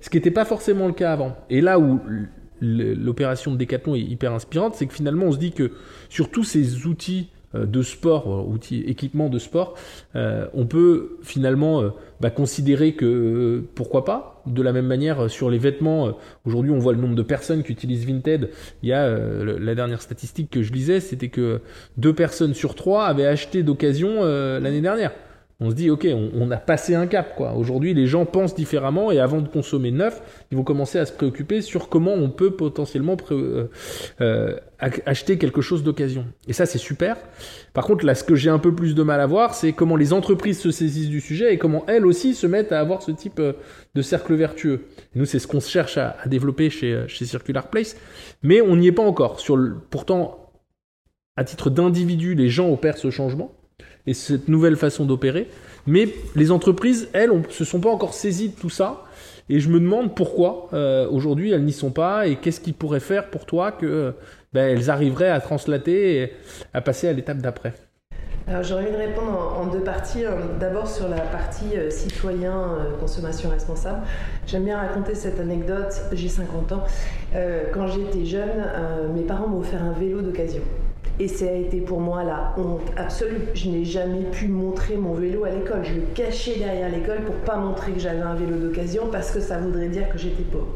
Ce 0.00 0.10
qui 0.10 0.16
n'était 0.16 0.30
pas 0.30 0.44
forcément 0.44 0.86
le 0.86 0.92
cas 0.92 1.12
avant. 1.12 1.36
Et 1.50 1.60
là 1.60 1.78
où 1.78 2.00
l'opération 2.60 3.52
de 3.52 3.56
Decathlon 3.56 3.94
est 3.94 4.00
hyper 4.00 4.32
inspirante, 4.32 4.74
c'est 4.74 4.86
que 4.86 4.94
finalement 4.94 5.26
on 5.26 5.32
se 5.32 5.38
dit 5.38 5.52
que 5.52 5.72
sur 6.08 6.30
tous 6.30 6.44
ces 6.44 6.86
outils 6.86 7.28
de 7.54 7.82
sport, 7.82 8.26
euh, 8.28 8.52
outils, 8.52 8.80
équipements 8.86 9.28
de 9.28 9.38
sport, 9.38 9.74
euh, 10.16 10.46
on 10.54 10.66
peut 10.66 11.16
finalement 11.22 11.82
bah, 12.20 12.30
considérer 12.30 12.92
que 12.92 13.62
pourquoi 13.74 14.04
pas. 14.04 14.42
De 14.46 14.62
la 14.62 14.72
même 14.72 14.86
manière, 14.86 15.30
sur 15.30 15.50
les 15.50 15.58
vêtements, 15.58 16.16
aujourd'hui 16.46 16.70
on 16.70 16.78
voit 16.78 16.94
le 16.94 17.00
nombre 17.00 17.14
de 17.14 17.22
personnes 17.22 17.62
qui 17.62 17.72
utilisent 17.72 18.06
Vinted. 18.06 18.50
Il 18.82 18.88
y 18.88 18.94
a 18.94 19.06
la 19.08 19.74
dernière 19.74 20.00
statistique 20.00 20.50
que 20.50 20.62
je 20.62 20.72
lisais, 20.72 21.00
c'était 21.00 21.28
que 21.28 21.60
deux 21.98 22.14
personnes 22.14 22.54
sur 22.54 22.74
trois 22.74 23.04
avaient 23.04 23.26
acheté 23.26 23.62
d'occasion 23.62 24.24
l'année 24.24 24.80
dernière 24.80 25.12
on 25.60 25.70
se 25.70 25.74
dit 25.74 25.90
ok 25.90 26.06
on, 26.34 26.50
a 26.52 26.56
passé 26.56 26.94
un 26.94 27.08
cap 27.08 27.34
quoi. 27.34 27.54
Aujourd'hui 27.54 27.92
les 27.92 28.06
gens 28.06 28.24
pensent 28.24 28.54
différemment 28.54 29.10
et 29.10 29.18
avant 29.18 29.40
de 29.40 29.48
consommer 29.48 29.90
neuf, 29.90 30.22
ils 30.52 30.56
vont 30.56 30.62
commencer 30.62 31.00
à 31.00 31.06
se 31.06 31.12
préoccuper 31.12 31.62
sur 31.62 31.88
comment 31.88 32.14
on 32.14 32.30
peut 32.30 32.52
potentiellement 32.52 33.16
euh, 33.32 33.66
euh, 34.20 34.56
acheter 34.78 35.36
quelque 35.36 35.60
chose 35.60 35.82
d'occasion. 35.82 36.26
Et 36.46 36.52
ça 36.52 36.64
c'est 36.64 36.78
super. 36.78 37.16
Par 37.74 37.86
contre 37.86 38.06
là 38.06 38.14
ce 38.14 38.22
que 38.22 38.36
j'ai 38.36 38.50
un 38.50 38.60
peu 38.60 38.72
plus 38.72 38.94
de 38.94 39.02
mal 39.02 39.20
à 39.20 39.26
voir 39.26 39.54
c'est 39.54 39.72
comment 39.72 39.96
les 39.96 40.12
entreprises 40.12 40.60
se 40.60 40.70
saisissent 40.70 41.08
du 41.08 41.20
sujet 41.20 41.52
et 41.52 41.58
comment 41.58 41.84
elles 41.88 42.06
aussi 42.06 42.34
se 42.34 42.46
mettent 42.46 42.70
à 42.70 42.78
avoir 42.78 43.02
ce 43.02 43.10
type 43.10 43.40
euh, 43.40 43.54
de 43.96 44.02
cercle 44.02 44.34
vertueux. 44.34 44.82
nous 45.16 45.24
c'est 45.24 45.40
ce 45.40 45.48
qu'on 45.48 45.60
cherche 45.60 45.98
à, 45.98 46.16
développer 46.26 46.70
chez, 46.70 47.06
Circular 47.08 47.68
Place, 47.68 47.96
mais 48.42 48.60
on 48.60 48.76
n'y 48.76 48.86
est 48.86 48.92
pas 48.92 49.02
encore. 49.02 49.40
Pourtant 49.90 50.52
à 51.36 51.42
titre 51.42 51.68
d'individu 51.68 52.36
les 52.36 52.48
gens 52.48 52.70
opèrent 52.70 52.96
ce 52.96 53.10
changement 53.10 53.57
et 54.08 54.14
cette 54.14 54.48
nouvelle 54.48 54.76
façon 54.76 55.04
d'opérer. 55.04 55.48
Mais 55.86 56.08
les 56.34 56.50
entreprises, 56.50 57.08
elles, 57.12 57.30
ne 57.30 57.42
se 57.50 57.64
sont 57.64 57.78
pas 57.78 57.90
encore 57.90 58.14
saisies 58.14 58.48
de 58.48 58.54
tout 58.54 58.70
ça. 58.70 59.04
Et 59.50 59.60
je 59.60 59.68
me 59.68 59.78
demande 59.80 60.14
pourquoi 60.14 60.68
euh, 60.72 61.08
aujourd'hui 61.10 61.52
elles 61.52 61.64
n'y 61.64 61.72
sont 61.72 61.90
pas 61.90 62.26
et 62.26 62.36
qu'est-ce 62.36 62.60
qu'ils 62.60 62.74
pourraient 62.74 63.00
faire 63.00 63.30
pour 63.30 63.46
toi 63.46 63.72
que 63.72 64.14
ben, 64.52 64.76
elles 64.76 64.90
arriveraient 64.90 65.30
à 65.30 65.40
translater 65.40 66.16
et 66.16 66.32
à 66.74 66.80
passer 66.80 67.08
à 67.08 67.12
l'étape 67.12 67.38
d'après. 67.38 67.74
Alors 68.46 68.62
j'aurais 68.62 68.84
envie 68.84 68.92
de 68.92 68.96
répondre 68.96 69.56
en, 69.58 69.66
deux 69.66 69.80
parties. 69.80 70.24
Euh, 70.24 70.36
d'abord 70.58 70.88
sur 70.88 71.08
la 71.08 71.20
partie 71.20 71.76
euh, 71.76 71.90
citoyen, 71.90 72.78
consommation 73.00 73.50
responsable. 73.50 74.00
J'aime 74.46 74.64
bien 74.64 74.78
raconter 74.78 75.14
cette 75.14 75.38
anecdote. 75.38 75.94
J'ai 76.12 76.28
50 76.28 76.72
ans. 76.72 76.84
quand 77.74 77.86
j'étais 77.88 78.24
jeune, 78.24 78.64
mes 79.14 79.22
parents 79.22 79.48
m'ont 79.48 79.60
offert 79.60 79.82
un 79.82 79.92
vélo 79.92 80.22
d'occasion. 80.22 80.62
Et 81.20 81.26
ça 81.26 81.46
a 81.46 81.52
été 81.52 81.80
pour 81.80 82.00
moi 82.00 82.22
la 82.22 82.54
honte 82.56 82.92
absolue. 82.96 83.48
Je 83.54 83.68
n'ai 83.68 83.84
jamais 83.84 84.22
pu 84.22 84.46
montrer 84.46 84.96
mon 84.96 85.14
vélo 85.14 85.44
à 85.44 85.50
l'école. 85.50 85.84
Je 85.84 85.94
le 85.94 86.02
cachais 86.14 86.58
derrière 86.58 86.88
l'école 86.88 87.22
pour 87.24 87.34
pas 87.36 87.56
montrer 87.56 87.92
que 87.92 87.98
j'avais 87.98 88.20
un 88.20 88.34
vélo 88.34 88.56
d'occasion 88.56 89.08
parce 89.10 89.32
que 89.32 89.40
ça 89.40 89.58
voudrait 89.58 89.88
dire 89.88 90.08
que 90.10 90.18
j'étais 90.18 90.44
pauvre. 90.44 90.68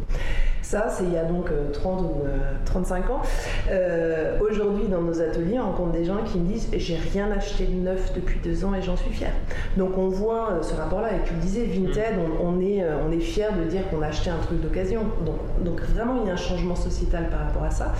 Ça, 0.63 0.89
c'est 0.89 1.05
il 1.05 1.13
y 1.13 1.19
a 1.19 1.25
donc 1.25 1.51
30 1.73 2.01
euh, 2.01 2.05
ou 2.05 2.65
35 2.65 3.05
euh, 3.05 3.13
ans. 3.13 3.23
Euh, 3.71 4.39
aujourd'hui, 4.41 4.89
dans 4.89 5.03
nos 5.03 5.21
ateliers, 5.21 5.59
on 5.61 5.67
rencontre 5.67 5.93
des 5.93 6.05
gens 6.05 6.19
qui 6.25 6.39
me 6.39 6.47
disent 6.49 6.69
J'ai 6.73 6.97
rien 6.97 7.31
acheté 7.31 7.67
de 7.67 7.75
neuf 7.75 8.13
depuis 8.15 8.41
deux 8.43 8.65
ans 8.65 8.73
et 8.75 8.81
j'en 8.81 8.97
suis 8.97 9.11
fier. 9.11 9.33
Donc, 9.77 9.99
on 9.99 10.09
voit 10.09 10.61
ce 10.63 10.75
rapport-là. 10.75 11.11
Et 11.15 11.27
tu 11.27 11.35
le 11.35 11.41
disais, 11.41 11.65
Vinted, 11.65 12.15
on, 12.43 12.61
est, 12.61 12.83
on 13.07 13.13
est 13.13 13.21
fier 13.21 13.53
de 13.53 13.65
dire 13.65 13.83
qu'on 13.91 14.03
a 14.03 14.07
acheté 14.07 14.31
un 14.31 14.39
truc 14.39 14.61
d'occasion. 14.61 15.03
Donc, 15.27 15.63
donc, 15.63 15.81
vraiment, 15.83 16.15
il 16.23 16.29
y 16.29 16.31
a 16.31 16.35
un 16.35 16.37
changement 16.37 16.77
sociétal 16.77 17.29
par 17.29 17.41
rapport 17.41 17.65
à 17.65 17.71
ça 17.71 17.93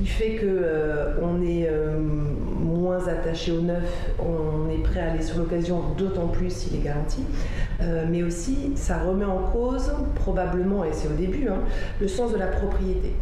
qui 0.00 0.06
fait 0.06 0.36
qu'on 0.36 0.46
euh, 0.46 1.42
est 1.42 1.68
euh, 1.68 1.98
moins 1.98 3.06
attaché 3.06 3.52
au 3.52 3.60
neuf, 3.60 3.84
on 4.18 4.70
est 4.70 4.82
prêt 4.82 5.00
à 5.00 5.12
aller 5.12 5.22
sur 5.22 5.38
l'occasion, 5.38 5.82
d'autant 5.98 6.28
plus 6.28 6.50
s'il 6.50 6.76
est 6.76 6.84
garanti. 6.84 7.22
Euh, 7.82 8.06
mais 8.08 8.22
aussi, 8.22 8.72
ça 8.76 8.98
remet 8.98 9.26
en 9.26 9.42
cause, 9.52 9.92
probablement, 10.14 10.84
et 10.84 10.92
c'est 10.92 11.08
au 11.08 11.16
début, 11.16 11.48
hein, 11.48 11.60
le 12.00 12.08
sens 12.08 12.32
de 12.32 12.38
la 12.38 12.46
propriété 12.46 13.14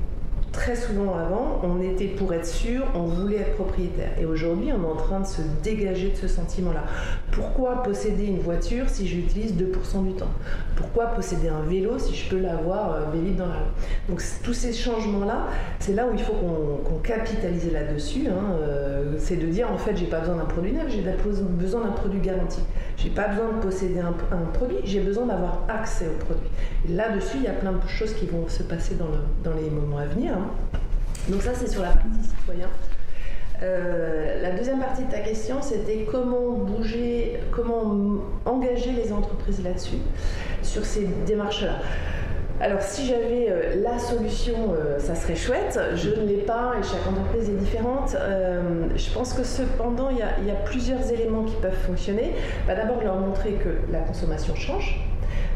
très 0.53 0.77
souvent 0.77 1.15
avant, 1.15 1.61
on 1.63 1.81
était 1.81 2.07
pour 2.07 2.33
être 2.33 2.47
sûr, 2.47 2.85
on 2.95 3.05
voulait 3.05 3.39
être 3.39 3.55
propriétaire. 3.55 4.11
Et 4.21 4.25
aujourd'hui, 4.25 4.71
on 4.73 4.83
est 4.83 4.93
en 4.93 4.97
train 4.97 5.21
de 5.21 5.27
se 5.27 5.43
dégager 5.63 6.11
de 6.11 6.17
ce 6.17 6.29
sentiment-là. 6.29 6.85
Pourquoi 7.33 7.83
posséder 7.83 8.27
une 8.27 8.41
voiture 8.41 8.89
si 8.89 9.07
je 9.07 9.17
l'utilise 9.17 9.55
2% 9.55 10.05
du 10.05 10.13
temps? 10.15 10.31
Pourquoi 10.77 11.07
posséder 11.07 11.49
un 11.49 11.63
vélo 11.63 11.99
si 11.99 12.15
je 12.15 12.31
peux 12.31 12.39
l'avoir 12.39 12.95
euh, 12.95 13.33
dans 13.37 13.47
la 13.47 13.55
rue? 13.55 14.09
Donc 14.09 14.23
tous 14.43 14.55
ces 14.55 14.73
changements-là, 14.73 15.49
c'est 15.81 15.95
là 15.95 16.07
où 16.07 16.15
il 16.15 16.21
faut 16.21 16.33
qu'on 16.33 16.99
capitalise 17.03 17.71
là-dessus. 17.73 18.27
Hein, 18.29 18.57
euh, 18.61 19.15
c'est 19.19 19.37
de 19.37 19.47
dire 19.47 19.71
en 19.73 19.79
fait, 19.79 19.97
j'ai 19.97 20.07
pas 20.07 20.21
besoin 20.21 20.37
d'un 20.37 20.45
produit 20.45 20.73
neuf, 20.73 20.87
j'ai 20.89 21.03
besoin 21.03 21.83
d'un 21.83 21.93
produit 21.93 22.21
garanti. 22.21 22.61
J'ai 22.99 23.11
pas 23.11 23.29
besoin 23.29 23.53
de 23.53 23.63
posséder 23.63 24.01
un, 24.01 24.13
produit, 24.53 24.79
j'ai 24.85 25.01
besoin 25.01 25.27
d'avoir 25.27 25.63
accès 25.69 26.07
au 26.09 26.25
produit. 26.25 26.49
Là-dessus, 26.89 27.37
il 27.37 27.45
y 27.45 27.47
a 27.47 27.53
plein 27.53 27.73
de 27.73 27.89
choses 27.89 28.13
qui 28.15 28.27
vont 28.27 28.49
se 28.49 28.65
passer 28.65 28.97
dans, 28.97 29.07
dans 29.49 29.57
les 29.57 29.71
moments 29.71 29.99
à 29.99 30.07
venir. 30.07 30.33
Hein. 30.33 30.51
Donc 31.29 31.43
ça, 31.43 31.53
c'est 31.55 31.69
sur 31.69 31.83
la 31.83 31.91
partie 31.91 32.09
citoyen. 32.25 32.67
Euh, 33.63 34.43
la 34.43 34.51
deuxième 34.53 34.81
partie 34.81 35.05
de 35.05 35.11
ta 35.11 35.21
question, 35.21 35.63
c'était 35.63 36.07
comment 36.11 36.53
bouger, 36.53 37.41
comment 37.53 38.19
engager 38.45 38.93
les 38.93 39.13
entreprises 39.13 39.63
là-dessus, 39.63 39.99
sur 40.63 40.85
ces 40.85 41.07
démarches-là. 41.27 41.81
Alors 42.61 42.83
si 42.83 43.07
j'avais 43.07 43.49
euh, 43.51 43.83
la 43.83 44.01
solution, 44.01 44.75
euh, 44.75 44.99
ça 44.99 45.15
serait 45.15 45.37
chouette. 45.37 45.79
Je 45.95 46.11
ne 46.11 46.27
l'ai 46.27 46.39
pas 46.39 46.73
et 46.79 46.83
chaque 46.83 47.07
entreprise 47.07 47.49
est 47.49 47.55
différente. 47.55 48.17
je 48.97 49.11
pense 49.13 49.33
que 49.33 49.45
cependant, 49.45 50.11
il 50.11 50.19
y, 50.19 50.51
a, 50.51 50.55
plusieurs 50.65 51.13
éléments 51.13 51.45
qui 51.45 51.55
peuvent 51.57 51.81
fonctionner. 51.87 52.35
Bah, 52.67 52.75
d'abord, 52.75 53.01
leur 53.03 53.17
montrer 53.17 53.53
que 53.53 53.93
la 53.93 54.01
consommation 54.01 54.55
change. 54.57 55.01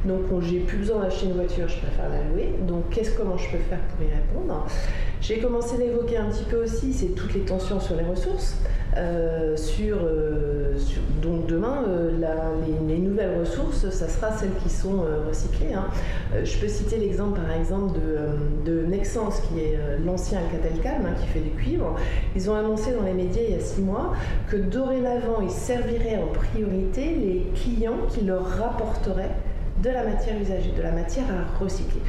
Donc 0.05 0.21
j'ai 0.41 0.61
plus 0.61 0.79
besoin 0.79 1.03
d'acheter 1.03 1.27
une 1.27 1.35
voiture, 1.35 1.69
je 1.69 1.79
préfère 1.79 2.09
la 2.09 2.23
louer. 2.31 2.55
Donc 2.67 2.91
qu'est-ce 2.91 3.17
comment 3.17 3.37
je 3.37 3.51
peux 3.51 3.63
faire 3.63 3.81
pour 3.81 4.05
y 4.05 4.11
répondre? 4.11 4.67
J'ai 5.21 5.39
commencé 5.39 5.77
d'évoquer 5.77 6.17
un 6.17 6.31
petit 6.31 6.45
peu 6.45 6.65
aussi, 6.65 6.93
c'est 6.93 7.15
toutes 7.15 7.35
les 7.35 7.43
tensions 7.43 7.79
sur 7.79 7.95
les 7.95 8.03
ressources. 8.03 8.57
Euh, 8.97 9.57
euh, 9.81 10.79
donc 11.23 11.47
demain, 11.47 11.85
euh, 11.89 12.11
les, 12.87 12.99
nouvelles 12.99 13.39
ressources, 13.39 13.89
ça 13.89 14.09
sera 14.09 14.33
celles 14.33 14.55
qui 14.63 14.69
sont 14.69 15.05
recyclées. 15.29 15.75
Hein. 15.75 15.87
je 16.45 16.59
peux 16.59 16.69
citer 16.69 16.99
l'exemple 16.99 17.41
par 17.41 17.57
exemple 17.57 17.99
de, 18.65 18.71
de 18.71 18.83
qui 18.93 19.61
est 19.61 19.79
l'ancien 20.05 20.41
Alcatel-Calm, 20.41 21.07
hein, 21.07 21.15
qui 21.21 21.27
fait 21.27 21.41
du 21.41 21.51
cuivre. 21.51 21.95
Ils 22.35 22.51
ont 22.51 22.55
annoncé 22.55 22.93
dans 22.93 23.03
les 23.03 23.15
médias 23.15 23.43
il 23.49 23.55
y 23.55 23.59
a 23.59 23.61
six 23.61 23.81
mois 23.81 24.13
que 24.51 24.57
dorénavant, 24.57 25.41
ils 25.41 25.51
serviraient 25.51 26.21
en 26.23 26.33
priorité 26.33 27.15
les 27.15 27.47
clients 27.55 28.07
qui 28.11 28.25
leur 28.25 28.45
rapporteraient 28.45 29.37
de 29.83 29.91
la 29.91 30.05
matière 30.05 30.41
usagée, 30.41 30.73
de 30.77 30.83
la 30.83 30.93
matière 30.93 31.25
à 31.27 31.59
recycler. 31.59 32.01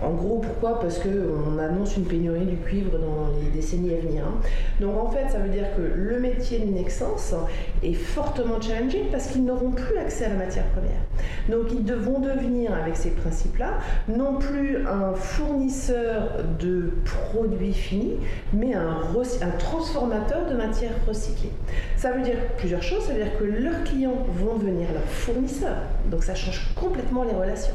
En 0.00 0.12
gros, 0.12 0.38
pourquoi? 0.38 0.78
Parce 0.78 1.00
qu'on 1.00 1.58
annonce 1.58 1.96
une 1.96 2.04
pénurie 2.04 2.46
du 2.46 2.56
cuivre 2.56 2.98
dans 2.98 3.30
les 3.42 3.50
décennies 3.50 3.94
à 3.94 4.00
venir. 4.00 4.22
Hein. 4.24 4.40
Donc 4.80 4.96
en 4.96 5.10
fait, 5.10 5.28
ça 5.28 5.38
veut 5.38 5.48
dire 5.48 5.64
que 5.76 5.82
le 5.82 6.20
métier 6.20 6.60
de 6.60 6.66
Nexens 6.66 7.34
est 7.82 7.94
fortement 7.94 8.60
challengé 8.60 9.08
parce 9.10 9.26
qu'ils 9.26 9.44
n'auront 9.44 9.72
plus 9.72 9.98
accès 9.98 10.26
à 10.26 10.28
la 10.28 10.36
matière 10.36 10.66
première. 10.66 11.00
Donc 11.48 11.72
ils 11.72 11.84
devront 11.84 12.20
devenir, 12.20 12.72
avec 12.72 12.96
ces 12.96 13.10
principes-là, 13.10 13.78
non 14.08 14.36
plus 14.36 14.86
un 14.86 15.14
fournisseur 15.14 16.44
de 16.60 16.92
produits 17.04 17.72
finis, 17.72 18.18
mais 18.52 18.74
un, 18.74 18.98
un 19.00 19.50
transformateur 19.58 20.46
de 20.48 20.54
matière 20.54 20.92
recyclée. 21.08 21.50
Ça 21.96 22.12
veut 22.12 22.22
dire 22.22 22.36
plusieurs 22.56 22.82
choses. 22.82 23.02
Ça 23.02 23.14
veut 23.14 23.24
dire 23.24 23.36
que 23.36 23.44
leurs 23.44 23.82
clients 23.82 24.24
vont 24.28 24.58
devenir 24.58 24.86
leurs 24.92 25.02
fournisseurs. 25.02 25.82
Donc 26.10 26.24
ça 26.24 26.34
change 26.34 26.60
complètement 26.74 27.24
les 27.24 27.34
relations. 27.34 27.74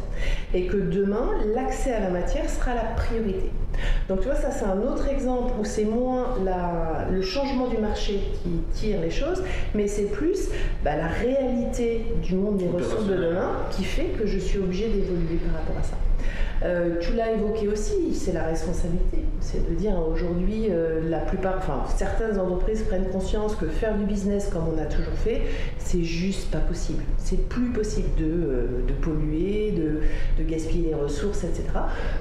Et 0.53 0.67
que 0.67 0.77
demain, 0.77 1.29
l'accès 1.53 1.93
à 1.93 1.99
la 1.99 2.09
matière 2.09 2.49
sera 2.49 2.73
la 2.73 2.83
priorité. 2.95 3.51
Donc 4.07 4.21
tu 4.21 4.27
vois, 4.27 4.35
ça 4.35 4.51
c'est 4.51 4.65
un 4.65 4.81
autre 4.81 5.07
exemple 5.07 5.53
où 5.59 5.65
c'est 5.65 5.85
moins 5.85 6.35
la, 6.43 7.07
le 7.11 7.21
changement 7.21 7.67
du 7.67 7.77
marché 7.77 8.19
qui 8.41 8.49
tire 8.73 9.01
les 9.01 9.11
choses, 9.11 9.43
mais 9.73 9.87
c'est 9.87 10.11
plus 10.11 10.49
bah, 10.83 10.95
la 10.95 11.07
réalité 11.07 12.05
du 12.21 12.35
monde 12.35 12.57
des 12.57 12.67
ressources 12.67 13.05
de 13.05 13.15
demain 13.15 13.51
qui 13.71 13.83
fait 13.83 14.09
que 14.17 14.25
je 14.25 14.37
suis 14.37 14.59
obligée 14.59 14.89
d'évoluer 14.89 15.37
par 15.45 15.59
rapport 15.59 15.77
à 15.79 15.83
ça. 15.83 15.97
Euh, 16.63 16.95
tu 17.01 17.13
l'as 17.13 17.31
évoqué 17.31 17.67
aussi, 17.67 18.13
c'est 18.13 18.31
la 18.31 18.45
responsabilité. 18.45 19.19
C'est 19.41 19.69
de 19.69 19.75
dire 19.75 19.95
aujourd'hui, 20.07 20.67
euh, 20.69 21.01
la 21.09 21.19
plupart, 21.19 21.55
enfin 21.57 21.83
certaines 21.93 22.39
entreprises 22.39 22.83
prennent 22.83 23.09
conscience 23.09 23.55
que 23.55 23.67
faire 23.67 23.97
du 23.97 24.05
business 24.05 24.47
comme 24.47 24.63
on 24.73 24.81
a 24.81 24.85
toujours 24.85 25.13
fait, 25.13 25.41
c'est 25.77 26.03
juste 26.03 26.49
pas 26.51 26.59
possible. 26.59 27.03
C'est 27.17 27.49
plus 27.49 27.69
possible 27.71 28.07
de, 28.17 28.25
euh, 28.25 28.65
polluer, 29.01 29.71
de, 29.71 30.43
gaspiller 30.43 30.89
les 30.89 30.95
ressources, 30.95 31.43
etc. 31.43 31.63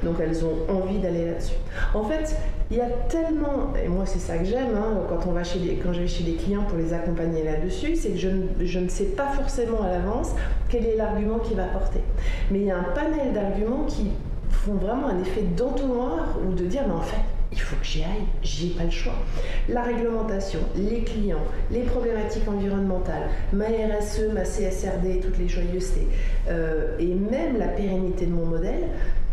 Donc 0.02 0.16
elles 0.20 0.44
ont 0.44 0.56
envie 0.68 0.98
d'aller 0.98 1.26
là-dessus. 1.26 1.56
En 1.94 2.02
fait, 2.04 2.36
il 2.70 2.78
y 2.78 2.80
a 2.80 2.88
tellement, 3.08 3.72
et 3.82 3.88
moi 3.88 4.06
c'est 4.06 4.18
ça 4.18 4.38
que 4.38 4.44
j'aime, 4.44 4.74
hein, 4.76 5.02
quand, 5.08 5.28
on 5.28 5.32
va 5.32 5.44
chez 5.44 5.58
quand 5.82 5.92
je 5.92 6.00
vais 6.00 6.08
chez 6.08 6.24
des 6.24 6.34
clients 6.34 6.64
pour 6.64 6.78
les 6.78 6.92
accompagner 6.92 7.44
là-dessus, 7.44 7.94
c'est 7.94 8.10
que 8.10 8.18
je 8.18 8.28
je 8.60 8.78
ne 8.78 8.88
sais 8.88 9.04
pas 9.04 9.28
forcément 9.28 9.82
à 9.82 9.90
l'avance 9.90 10.30
quel 10.68 10.86
est 10.86 10.96
l'argument 10.96 11.38
qui 11.38 11.54
va 11.54 11.64
porter. 11.64 12.00
Mais 12.50 12.60
il 12.60 12.64
y 12.64 12.70
a 12.70 12.78
un 12.78 12.94
panel 12.94 13.32
d'arguments 13.32 13.84
qui 13.84 14.10
font 14.52 14.74
vraiment 14.74 15.08
un 15.08 15.20
effet 15.20 15.42
d'entonnoir 15.56 16.38
ou 16.46 16.52
de 16.52 16.64
dire 16.64 16.82
mais 16.86 16.94
en 16.94 17.00
fait 17.00 17.22
il 17.52 17.60
faut 17.60 17.76
que 17.76 17.84
j'y 17.84 18.02
aille, 18.02 18.24
j'ai 18.42 18.68
pas 18.68 18.84
le 18.84 18.90
choix. 18.90 19.12
La 19.68 19.82
réglementation, 19.82 20.60
les 20.74 21.02
clients, 21.02 21.44
les 21.70 21.82
problématiques 21.82 22.48
environnementales, 22.48 23.28
ma 23.52 23.66
RSE, 23.66 24.32
ma 24.32 24.44
CSRD, 24.44 25.20
toutes 25.20 25.38
les 25.38 25.48
joyeusetés, 25.48 26.08
euh, 26.48 26.96
et 26.98 27.14
même 27.14 27.58
la 27.58 27.68
pérennité 27.68 28.26
de 28.26 28.32
mon 28.32 28.46
modèle, 28.46 28.88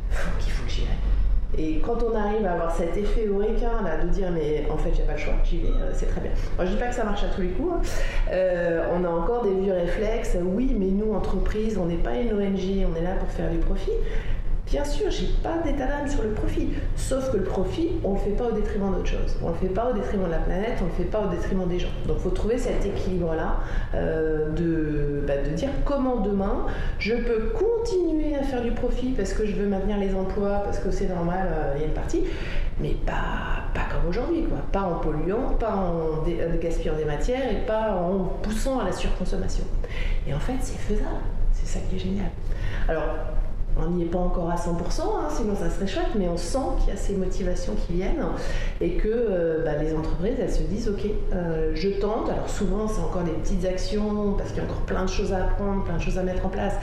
faut 0.09 0.37
qu'il 0.39 0.51
faut 0.51 0.65
que 0.65 0.71
j'y 0.71 0.81
aille. 0.81 1.09
Et 1.57 1.79
quand 1.79 2.03
on 2.03 2.15
arrive 2.15 2.45
à 2.45 2.53
avoir 2.53 2.75
cet 2.75 2.95
effet 2.95 3.25
eureka 3.25 3.71
là, 3.83 4.03
de 4.03 4.09
dire 4.09 4.29
mais 4.31 4.67
en 4.71 4.77
fait 4.77 4.91
j'ai 4.95 5.03
pas 5.03 5.13
le 5.13 5.17
choix, 5.17 5.33
j'y 5.43 5.61
vais, 5.61 5.69
euh, 5.69 5.91
c'est 5.93 6.05
très 6.05 6.21
bien. 6.21 6.31
Moi 6.57 6.65
je 6.65 6.71
dis 6.71 6.77
pas 6.77 6.87
que 6.87 6.95
ça 6.95 7.03
marche 7.03 7.23
à 7.23 7.27
tous 7.27 7.41
les 7.41 7.49
coups. 7.49 7.73
Hein. 7.73 7.81
Euh, 8.31 8.85
on 8.93 9.03
a 9.03 9.09
encore 9.09 9.43
des 9.43 9.55
vieux 9.55 9.73
réflexes. 9.73 10.37
Oui, 10.43 10.75
mais 10.77 10.87
nous 10.87 11.13
entreprise, 11.13 11.77
on 11.77 11.85
n'est 11.85 11.95
pas 11.95 12.17
une 12.17 12.33
ONG, 12.33 12.85
on 12.91 12.95
est 12.95 13.03
là 13.03 13.15
pour 13.19 13.29
faire 13.29 13.49
du 13.49 13.57
profit. 13.57 13.91
Bien 14.69 14.85
sûr, 14.85 15.09
j'ai 15.09 15.25
pas 15.41 15.57
d'état 15.63 15.87
d'âme 15.87 16.07
sur 16.07 16.21
le 16.21 16.29
profit. 16.29 16.69
Sauf 16.95 17.31
que 17.31 17.37
le 17.37 17.43
profit, 17.43 17.89
on 18.03 18.13
le 18.13 18.19
fait 18.19 18.29
pas 18.31 18.45
au 18.45 18.51
détriment 18.51 18.91
d'autre 18.91 19.07
chose. 19.07 19.35
On 19.43 19.49
le 19.49 19.55
fait 19.55 19.73
pas 19.73 19.89
au 19.89 19.93
détriment 19.93 20.25
de 20.25 20.31
la 20.31 20.37
planète, 20.37 20.77
on 20.81 20.85
le 20.85 20.91
fait 20.91 21.09
pas 21.09 21.21
au 21.21 21.27
détriment 21.27 21.67
des 21.67 21.79
gens. 21.79 21.89
Donc 22.07 22.19
faut 22.19 22.29
trouver 22.29 22.59
cet 22.59 22.85
équilibre-là 22.85 23.61
euh, 23.95 24.51
de, 24.51 25.25
bah, 25.25 25.37
de 25.37 25.55
dire 25.55 25.69
comment 25.85 26.17
demain 26.17 26.67
je 26.99 27.15
peux 27.15 27.51
continuer 27.57 28.35
à 28.35 28.43
faire 28.43 28.61
du 28.61 28.71
profit 28.71 29.13
parce 29.17 29.33
que 29.33 29.47
je 29.47 29.55
veux 29.55 29.65
maintenir 29.65 29.97
les 29.97 30.13
emplois, 30.13 30.61
parce 30.63 30.77
que 30.77 30.91
c'est 30.91 31.07
normal, 31.07 31.47
euh, 31.51 31.73
il 31.75 31.81
y 31.81 31.83
a 31.85 31.87
une 31.87 31.93
partie, 31.93 32.25
mais 32.79 32.95
pas, 33.07 33.63
pas 33.73 33.87
comme 33.91 34.07
aujourd'hui, 34.07 34.43
quoi. 34.43 34.59
Pas 34.71 34.81
en 34.81 34.99
polluant, 34.99 35.55
pas 35.59 35.73
en 35.73 36.23
euh, 36.27 36.61
gaspillant 36.61 36.95
des 36.95 37.05
matières 37.05 37.51
et 37.51 37.65
pas 37.65 37.93
en 37.95 38.25
poussant 38.43 38.79
à 38.79 38.85
la 38.85 38.91
surconsommation. 38.91 39.63
Et 40.27 40.33
en 40.33 40.39
fait, 40.39 40.57
c'est 40.61 40.77
faisable. 40.77 41.23
C'est 41.53 41.65
ça 41.65 41.79
qui 41.89 41.95
est 41.95 41.99
génial. 41.99 42.29
Alors, 42.87 43.03
on 43.81 43.91
n'y 43.91 44.03
est 44.03 44.07
pas 44.07 44.19
encore 44.19 44.49
à 44.49 44.55
100%, 44.55 45.01
hein, 45.01 45.27
sinon 45.29 45.55
ça 45.55 45.69
serait 45.69 45.87
chouette, 45.87 46.09
mais 46.17 46.27
on 46.27 46.37
sent 46.37 46.57
qu'il 46.79 46.93
y 46.93 46.97
a 46.97 46.99
ces 46.99 47.15
motivations 47.15 47.73
qui 47.75 47.93
viennent 47.93 48.23
et 48.81 48.93
que 48.93 49.07
euh, 49.07 49.63
bah, 49.63 49.75
les 49.81 49.93
entreprises, 49.93 50.35
elles 50.39 50.51
se 50.51 50.63
disent, 50.63 50.89
OK, 50.89 51.09
euh, 51.33 51.71
je 51.73 51.89
tente. 51.89 52.29
Alors 52.29 52.49
souvent, 52.49 52.87
c'est 52.87 53.01
encore 53.01 53.23
des 53.23 53.31
petites 53.31 53.65
actions 53.65 54.33
parce 54.37 54.49
qu'il 54.49 54.57
y 54.57 54.61
a 54.61 54.69
encore 54.69 54.81
plein 54.81 55.05
de 55.05 55.09
choses 55.09 55.33
à 55.33 55.45
apprendre, 55.45 55.83
plein 55.83 55.97
de 55.97 56.01
choses 56.01 56.17
à 56.17 56.23
mettre 56.23 56.45
en 56.45 56.49
place. 56.49 56.73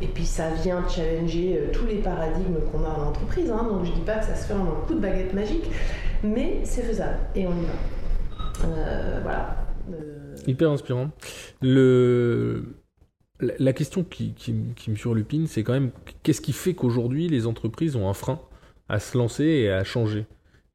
Et 0.00 0.06
puis 0.06 0.26
ça 0.26 0.50
vient 0.62 0.84
challenger 0.88 1.58
euh, 1.58 1.72
tous 1.72 1.86
les 1.86 1.96
paradigmes 1.96 2.56
qu'on 2.70 2.84
a 2.84 2.88
en 2.88 3.08
entreprise. 3.08 3.50
Hein. 3.50 3.66
donc 3.70 3.84
je 3.84 3.90
ne 3.90 3.94
dis 3.94 4.02
pas 4.02 4.16
que 4.16 4.26
ça 4.26 4.34
se 4.34 4.46
fait 4.46 4.54
en 4.54 4.62
un 4.62 4.86
coup 4.86 4.94
de 4.94 5.00
baguette 5.00 5.32
magique, 5.32 5.64
mais 6.22 6.60
c'est 6.64 6.82
faisable 6.82 7.18
et 7.34 7.46
on 7.46 7.52
y 7.52 7.64
va. 7.64 9.20
voilà. 9.22 9.56
Hyper 10.46 10.70
inspirant. 10.70 11.10
Le 11.62 12.76
la 13.40 13.72
question 13.72 14.04
qui, 14.04 14.34
me 14.88 14.96
surlupine, 14.96 15.46
c'est 15.46 15.62
quand 15.62 15.72
même 15.72 15.90
qu'est-ce 16.22 16.40
qui 16.40 16.52
fait 16.52 16.74
qu'aujourd'hui 16.74 17.28
les 17.28 17.46
entreprises 17.46 17.96
ont 17.96 18.08
un 18.08 18.14
frein 18.14 18.40
à 18.88 18.98
se 18.98 19.16
lancer 19.18 19.44
et 19.44 19.70
à 19.70 19.84
changer? 19.84 20.26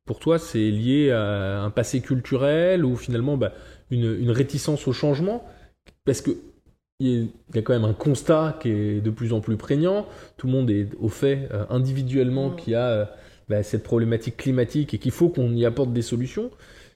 Pour 0.06 0.20
toi, 0.20 0.40
c'est 0.40 0.70
lié 0.70 1.12
à 1.12 1.62
un 1.62 1.70
passé 1.70 2.02
culturel 2.02 2.86
ou 2.86 2.96
finalement 2.96 3.38
bah, 3.38 3.54
une, 3.90 4.30
réticence 4.30 4.88
au 4.88 4.94
changement? 4.94 5.46
Parce 6.06 6.22
que 6.22 6.32
il 7.00 7.30
y 7.56 7.58
a 7.58 7.62
quand 7.64 7.74
même 7.74 7.86
un 7.86 7.94
constat 7.94 8.60
qui 8.62 8.70
est 8.70 9.02
de 9.02 9.10
plus 9.10 9.34
en 9.34 9.42
plus 9.42 9.58
prégnant. 9.58 10.06
Tout 10.38 10.46
le 10.46 10.54
monde 10.54 10.70
est 10.70 10.90
au 11.00 11.10
fait 11.10 11.50
euh, 11.52 11.66
individuellement 11.72 12.52
qu'il 12.52 12.74
y 12.74 12.76
a 12.76 12.88
euh, 12.90 13.06
bah, 13.50 13.64
cette 13.64 13.82
problématique 13.82 14.38
climatique 14.38 14.94
et 14.94 15.00
qu'il 15.00 15.12
faut 15.12 15.30
qu'on 15.30 15.52
y 15.56 15.66
apporte 15.66 15.94
des 15.94 16.04
solutions. 16.04 16.52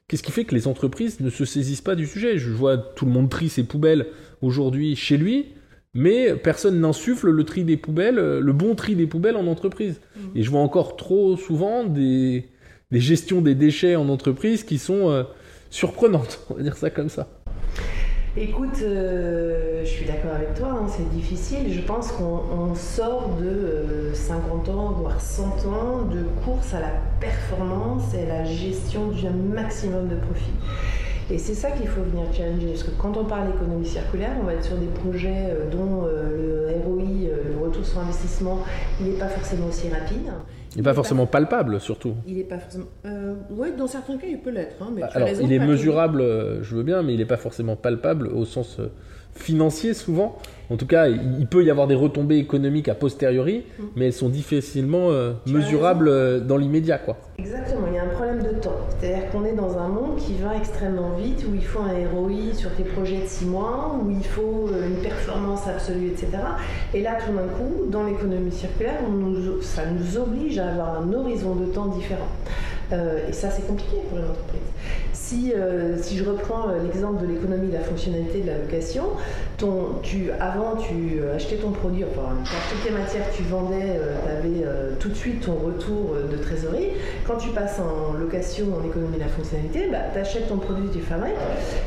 Qu'est-ce 0.08 0.22
qui 0.22 0.32
fait 0.32 0.46
que 0.46 0.54
les 0.54 0.68
entreprises 0.68 1.20
ne 1.20 1.32
se 1.32 1.46
saisissent 1.46 1.82
pas 1.82 1.96
du 1.96 2.06
sujet? 2.06 2.38
Je 2.38 2.52
vois 2.52 2.78
tout 2.78 3.06
le 3.06 3.12
monde 3.12 3.30
trie 3.30 3.50
ses 3.50 3.64
poubelles 3.64 4.08
aujourd'hui 4.44 4.96
chez 4.96 5.18
lui, 5.18 5.54
mais 5.96 6.36
personne 6.36 6.80
n'insuffle 6.80 7.32
le 7.32 7.44
tri 7.44 7.64
des 7.64 7.76
poubelles, 7.76 8.16
le 8.16 8.54
bon 8.54 8.76
tri 8.76 8.96
des 8.96 9.08
poubelles 9.08 9.36
en 9.36 9.48
entreprise. 9.48 10.02
Mmh. 10.16 10.20
Et 10.36 10.44
je 10.44 10.52
vois 10.52 10.60
encore 10.60 10.96
trop 10.96 11.38
souvent 11.38 11.84
des, 11.86 12.50
gestions 12.92 13.42
des 13.42 13.56
déchets 13.56 13.96
en 13.96 14.08
entreprise 14.10 14.64
qui 14.64 14.78
sont 14.78 15.10
euh, 15.10 15.24
surprenantes, 15.72 16.40
on 16.52 16.54
va 16.54 16.62
dire 16.62 16.78
ça 16.78 16.92
comme 16.92 17.10
ça. 17.10 17.28
Écoute, 18.38 18.82
euh, 18.82 19.80
je 19.86 19.90
suis 19.90 20.06
d'accord 20.06 20.34
avec 20.36 20.56
toi, 20.56 20.68
hein, 20.68 20.88
c'est 20.90 21.10
difficile. 21.10 21.72
Je 21.72 21.80
pense 21.80 22.12
qu'on 22.12 22.76
sort 22.76 23.30
de 23.40 24.12
50 24.14 24.68
ans, 24.68 24.92
voire 24.92 25.22
100 25.22 25.66
ans 25.66 26.02
de 26.02 26.24
course 26.44 26.74
à 26.74 26.82
la 26.82 26.92
performance 27.22 28.14
et 28.14 28.30
à 28.30 28.40
la 28.40 28.44
gestion 28.44 29.08
d'un 29.08 29.32
maximum 29.32 30.10
de 30.10 30.18
profit. 30.18 30.52
Et 31.32 31.40
c'est 31.40 31.56
ça 31.56 31.72
qu'il 31.72 31.88
faut 31.88 32.02
venir 32.04 32.24
challenger, 32.34 32.68
parce 32.68 32.84
que 32.84 32.92
quand 33.02 33.18
on 33.18 33.26
parle 33.26 33.52
d'économie 33.52 33.86
circulaire, 33.86 34.32
on 34.40 34.46
va 34.46 34.54
être 34.54 34.64
sur 34.64 34.78
des 34.78 34.86
projets 34.86 35.48
euh, 35.50 35.70
dont 35.72 36.06
euh, 36.06 36.68
le 36.70 36.84
ROI, 36.84 37.02
euh, 37.02 37.52
le 37.52 37.66
retour 37.66 37.84
sur 37.84 38.00
investissement, 38.00 38.60
il 39.00 39.08
n'est 39.08 39.18
pas 39.18 39.28
forcément 39.28 39.68
aussi 39.68 39.90
rapide. 39.90 40.32
Il 40.74 40.80
n'est 40.80 40.84
pas 40.84 40.94
forcément 40.94 41.26
palpable, 41.26 41.80
surtout. 41.80 42.14
Il 42.28 42.36
n'est 42.36 42.44
pas 42.44 42.60
forcément. 42.60 42.86
oui, 43.50 43.70
dans 43.78 43.88
certains 43.88 44.18
cas, 44.18 44.28
il 44.30 44.40
peut 44.40 44.52
l'être. 44.52 44.76
Hein, 44.82 44.90
bah, 45.00 45.10
alors, 45.14 45.30
il 45.30 45.52
est 45.52 45.60
mesurable, 45.60 46.22
je 46.62 46.76
veux 46.76 46.84
bien, 46.84 47.02
mais 47.02 47.14
il 47.14 47.18
n'est 47.18 47.26
pas 47.26 47.38
forcément 47.38 47.78
palpable 47.78 48.28
au 48.28 48.46
sens 48.46 48.80
financier 49.36 49.94
souvent. 49.94 50.38
En 50.72 50.78
tout 50.78 50.88
cas, 50.88 51.08
il 51.08 51.46
peut 51.46 51.64
y 51.64 51.70
avoir 51.70 51.86
des 51.86 51.94
retombées 51.94 52.38
économiques 52.38 52.90
a 52.90 52.96
posteriori, 52.96 53.66
mm. 53.78 53.84
mais 53.96 54.08
elles 54.08 54.14
sont 54.14 54.30
difficilement 54.30 55.12
euh, 55.12 55.34
mesurables 55.46 56.46
dans 56.48 56.58
l'immédiat. 56.58 56.98
Quoi. 56.98 57.18
Exactement, 57.38 57.86
il 57.88 57.96
y 57.96 58.00
a 58.00 58.04
un 58.04 58.08
problème 58.08 58.42
de 58.42 58.55
C'est-à-dire 59.00 59.30
qu'on 59.32 59.46
est 59.46 59.54
dans 59.54 59.78
un 59.78 59.88
monde 59.88 60.18
qui 60.18 60.36
va 60.36 60.56
extrêmement 60.56 61.12
vite, 61.18 61.46
où 61.50 61.56
il 61.56 61.64
faut 61.64 61.80
un 61.80 61.94
ROI 62.14 62.54
sur 62.54 62.74
tes 62.76 62.84
projets 62.84 63.18
de 63.18 63.28
6 63.28 63.46
mois, 63.46 63.96
où 64.02 64.10
il 64.10 64.24
faut 64.24 64.70
euh, 64.72 64.88
une 64.88 65.02
performance 65.02 65.68
absolue, 65.68 66.08
etc. 66.08 66.30
Et 66.94 67.02
là, 67.02 67.16
tout 67.16 67.34
d'un 67.34 67.48
coup, 67.48 67.90
dans 67.90 68.04
l'économie 68.04 68.52
circulaire, 68.52 69.00
ça 69.62 69.84
nous 69.86 70.18
oblige 70.18 70.58
à 70.60 70.70
avoir 70.70 71.02
un 71.02 71.14
horizon 71.14 71.56
de 71.56 71.66
temps 71.66 71.88
différent. 71.88 72.28
et 72.92 73.34
ça, 73.34 73.50
c'est 73.50 73.68
compliqué 73.68 73.98
pour 74.10 74.20
une 74.20 74.26
entreprise. 74.26 74.62
Si, 75.14 75.54
si 76.02 76.18
je 76.18 76.24
reprends 76.24 76.68
l'exemple 76.84 77.22
de 77.22 77.28
l'économie 77.28 77.68
de 77.68 77.74
la 77.74 77.82
fonctionnalité 77.82 78.42
de 78.42 78.48
la 78.48 78.58
location, 78.60 79.04
tu, 80.04 80.32
avant, 80.40 80.76
tu 80.76 81.22
achetais 81.34 81.56
ton 81.58 81.72
produit, 81.72 82.04
enfin, 82.04 82.34
toutes 82.70 82.84
tes 82.84 82.92
matières 82.92 83.26
tu 83.36 83.44
vendais, 83.44 83.98
euh, 83.98 84.16
tu 84.24 84.32
avais 84.32 84.66
euh, 84.66 84.92
tout 85.00 85.10
de 85.10 85.14
suite 85.14 85.46
ton 85.46 85.54
retour 85.54 86.14
euh, 86.16 86.32
de 86.32 86.38
trésorerie. 86.38 86.92
Quand 87.26 87.38
tu 87.38 87.50
passes 87.50 87.80
en 87.80 88.14
location, 88.18 88.66
en 88.80 88.86
économie 88.86 89.18
de 89.18 89.22
la 89.22 89.28
fonctionnalité, 89.28 89.88
bah, 89.92 89.98
tu 90.14 90.20
achètes 90.20 90.50
ton 90.50 90.58
produit, 90.58 90.90
tu 90.90 91.00
fabriques, 91.00 91.34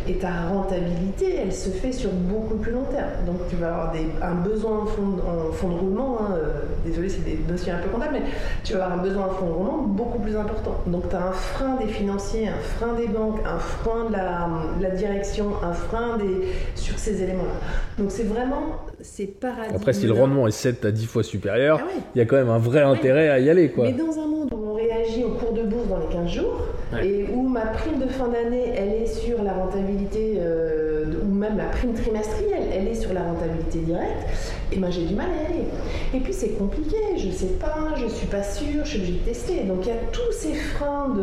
et 0.09 0.15
ta 0.15 0.31
rentabilité, 0.49 1.37
elle 1.43 1.53
se 1.53 1.71
fait 1.71 1.93
sur 1.93 2.11
beaucoup 2.11 2.57
plus 2.57 2.73
long 2.73 2.85
terme. 2.85 3.27
Donc 3.27 3.37
tu 3.51 3.57
vas 3.57 3.69
avoir 3.69 3.93
un 4.23 4.35
besoin 4.35 4.81
en 4.81 4.87
fond, 4.87 5.69
de 5.69 5.75
roulement, 5.75 6.19
hein, 6.21 6.37
désolé, 6.85 7.09
c'est 7.09 7.25
des 7.25 7.37
dossiers 7.37 7.73
un 7.73 7.79
peu 7.79 7.89
comptables, 7.91 8.15
mais 8.15 8.23
tu 8.65 8.75
vas 8.75 8.85
avoir 8.85 8.99
un 8.99 9.03
besoin 9.03 9.27
en 9.27 9.31
fond 9.31 9.47
de 9.47 9.53
roulement 9.53 9.83
beaucoup 9.87 10.19
plus 10.19 10.37
important. 10.37 10.77
Donc 10.87 11.09
tu 11.09 11.17
as 11.17 11.27
un 11.27 11.33
frein 11.33 11.77
des 11.77 11.89
financiers, 11.89 12.49
un 12.49 12.61
frein 12.77 12.95
des 12.95 13.09
banques, 13.09 13.41
un 13.47 13.59
frein 13.59 14.07
de 14.09 14.13
la, 14.13 14.49
la 14.81 14.91
direction, 14.91 15.53
un 15.63 15.73
frein 15.73 16.17
des, 16.17 16.49
sur 16.75 16.99
ces 16.99 17.23
éléments-là. 17.23 17.58
Donc 17.99 18.11
c'est 18.11 18.25
vraiment 18.25 18.77
ces 19.01 19.27
paradigmes. 19.27 19.77
Après, 19.77 19.92
si 19.92 20.07
le 20.07 20.12
rendement 20.12 20.47
est 20.47 20.53
7 20.53 20.85
à 20.85 20.90
10 20.90 21.07
fois 21.07 21.23
supérieur, 21.23 21.81
ah 21.83 21.90
il 22.14 22.18
y 22.18 22.23
a 22.23 22.25
quand 22.25 22.37
même 22.37 22.51
un 22.51 22.59
vrai 22.59 22.83
intérêt 22.83 23.29
à 23.29 23.38
y 23.38 23.51
aller. 23.51 23.71
Quoi. 23.71 23.87
Mais 23.87 23.92
dans 23.92 24.18
un 24.18 24.27
monde 24.27 24.53
où 24.53 24.71
on 24.71 24.75
réagit 24.75 25.25
au 25.25 25.31
cours 25.31 25.53
de 25.53 25.62
bourse 25.62 25.88
dans 25.88 25.99
les 25.99 26.14
15 26.14 26.31
jours, 26.31 26.62
et 27.03 27.27
où 27.33 27.47
ma 27.49 27.66
prime 27.66 27.99
de 27.99 28.07
fin 28.07 28.29
d'année, 28.29 28.73
elle 28.75 29.03
est 29.03 29.07
sur 29.07 29.42
la 29.42 29.53
rentabilité, 29.53 30.38
euh, 30.38 31.05
ou 31.23 31.35
même 31.35 31.57
la 31.59 31.66
prime 31.66 31.92
trimestrielle, 31.92 32.64
elle 32.73 32.88
est 32.88 32.94
sur 32.94 33.12
la 33.12 33.23
rentabilité 33.23 33.79
directe, 33.81 34.55
et 34.73 34.79
ben 34.79 34.91
j'ai 34.91 35.05
du 35.05 35.15
mal 35.15 35.29
à 35.31 35.43
y 35.43 35.47
aller. 35.47 35.65
Et 36.15 36.21
puis 36.21 36.33
c'est 36.33 36.51
compliqué, 36.51 36.97
je 37.17 37.31
sais 37.31 37.55
pas, 37.61 37.95
je 37.97 38.07
suis 38.07 38.27
pas 38.27 38.43
sûre, 38.43 38.85
je 38.85 38.89
suis 38.89 38.99
obligée 38.99 39.19
de 39.19 39.25
tester. 39.25 39.65
Donc 39.65 39.79
il 39.83 39.89
y 39.89 39.93
a 39.93 40.01
tous 40.13 40.33
ces 40.33 40.55
freins 40.55 41.15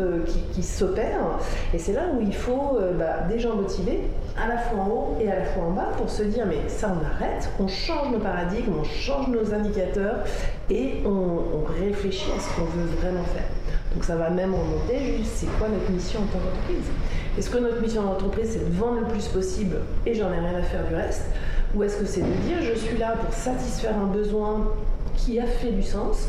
qui, 0.52 0.62
s'opèrent, 0.62 1.38
et 1.72 1.78
c'est 1.78 1.92
là 1.92 2.02
où 2.14 2.20
il 2.20 2.34
faut 2.34 2.76
euh, 2.80 2.92
bah, 2.94 3.26
des 3.28 3.38
gens 3.38 3.54
motivés, 3.54 4.00
à 4.36 4.48
la 4.48 4.58
fois 4.58 4.80
en 4.80 4.88
haut 4.88 5.16
et 5.20 5.30
à 5.30 5.38
la 5.38 5.44
fois 5.44 5.64
en 5.64 5.70
bas, 5.70 5.88
pour 5.96 6.10
se 6.10 6.22
dire 6.24 6.44
mais 6.46 6.68
ça 6.68 6.92
on 6.92 7.04
arrête, 7.04 7.48
on 7.60 7.68
change 7.68 8.12
nos 8.12 8.18
paradigmes, 8.18 8.72
on 8.80 8.84
change 8.84 9.28
nos 9.28 9.54
indicateurs, 9.54 10.24
et 10.70 10.94
on, 11.04 11.08
on 11.08 11.84
réfléchit 11.84 12.30
à 12.36 12.40
ce 12.40 12.56
qu'on 12.56 12.66
veut 12.66 12.86
vraiment 13.00 13.24
faire. 13.24 13.48
Donc 13.94 14.04
ça 14.04 14.16
va 14.16 14.30
même 14.30 14.54
remonter 14.54 15.16
juste 15.16 15.32
c'est 15.36 15.58
quoi 15.58 15.68
notre 15.68 15.90
mission 15.90 16.20
en 16.20 16.26
tant 16.26 16.38
qu'entreprise. 16.38 16.90
Est-ce 17.38 17.50
que 17.50 17.58
notre 17.58 17.80
mission 17.80 18.02
d'entreprise 18.02 18.50
c'est 18.52 18.68
de 18.68 18.74
vendre 18.74 19.00
le 19.00 19.06
plus 19.06 19.26
possible 19.28 19.76
et 20.04 20.14
j'en 20.14 20.32
ai 20.32 20.38
rien 20.38 20.58
à 20.58 20.62
faire 20.62 20.86
du 20.86 20.94
reste? 20.94 21.24
Ou 21.74 21.82
est-ce 21.82 21.96
que 21.96 22.06
c'est 22.06 22.22
de 22.22 22.32
dire 22.46 22.62
je 22.62 22.78
suis 22.78 22.96
là 22.96 23.16
pour 23.16 23.32
satisfaire 23.32 23.96
un 23.98 24.06
besoin 24.06 24.72
qui 25.16 25.38
a 25.38 25.46
fait 25.46 25.72
du 25.72 25.82
sens 25.82 26.28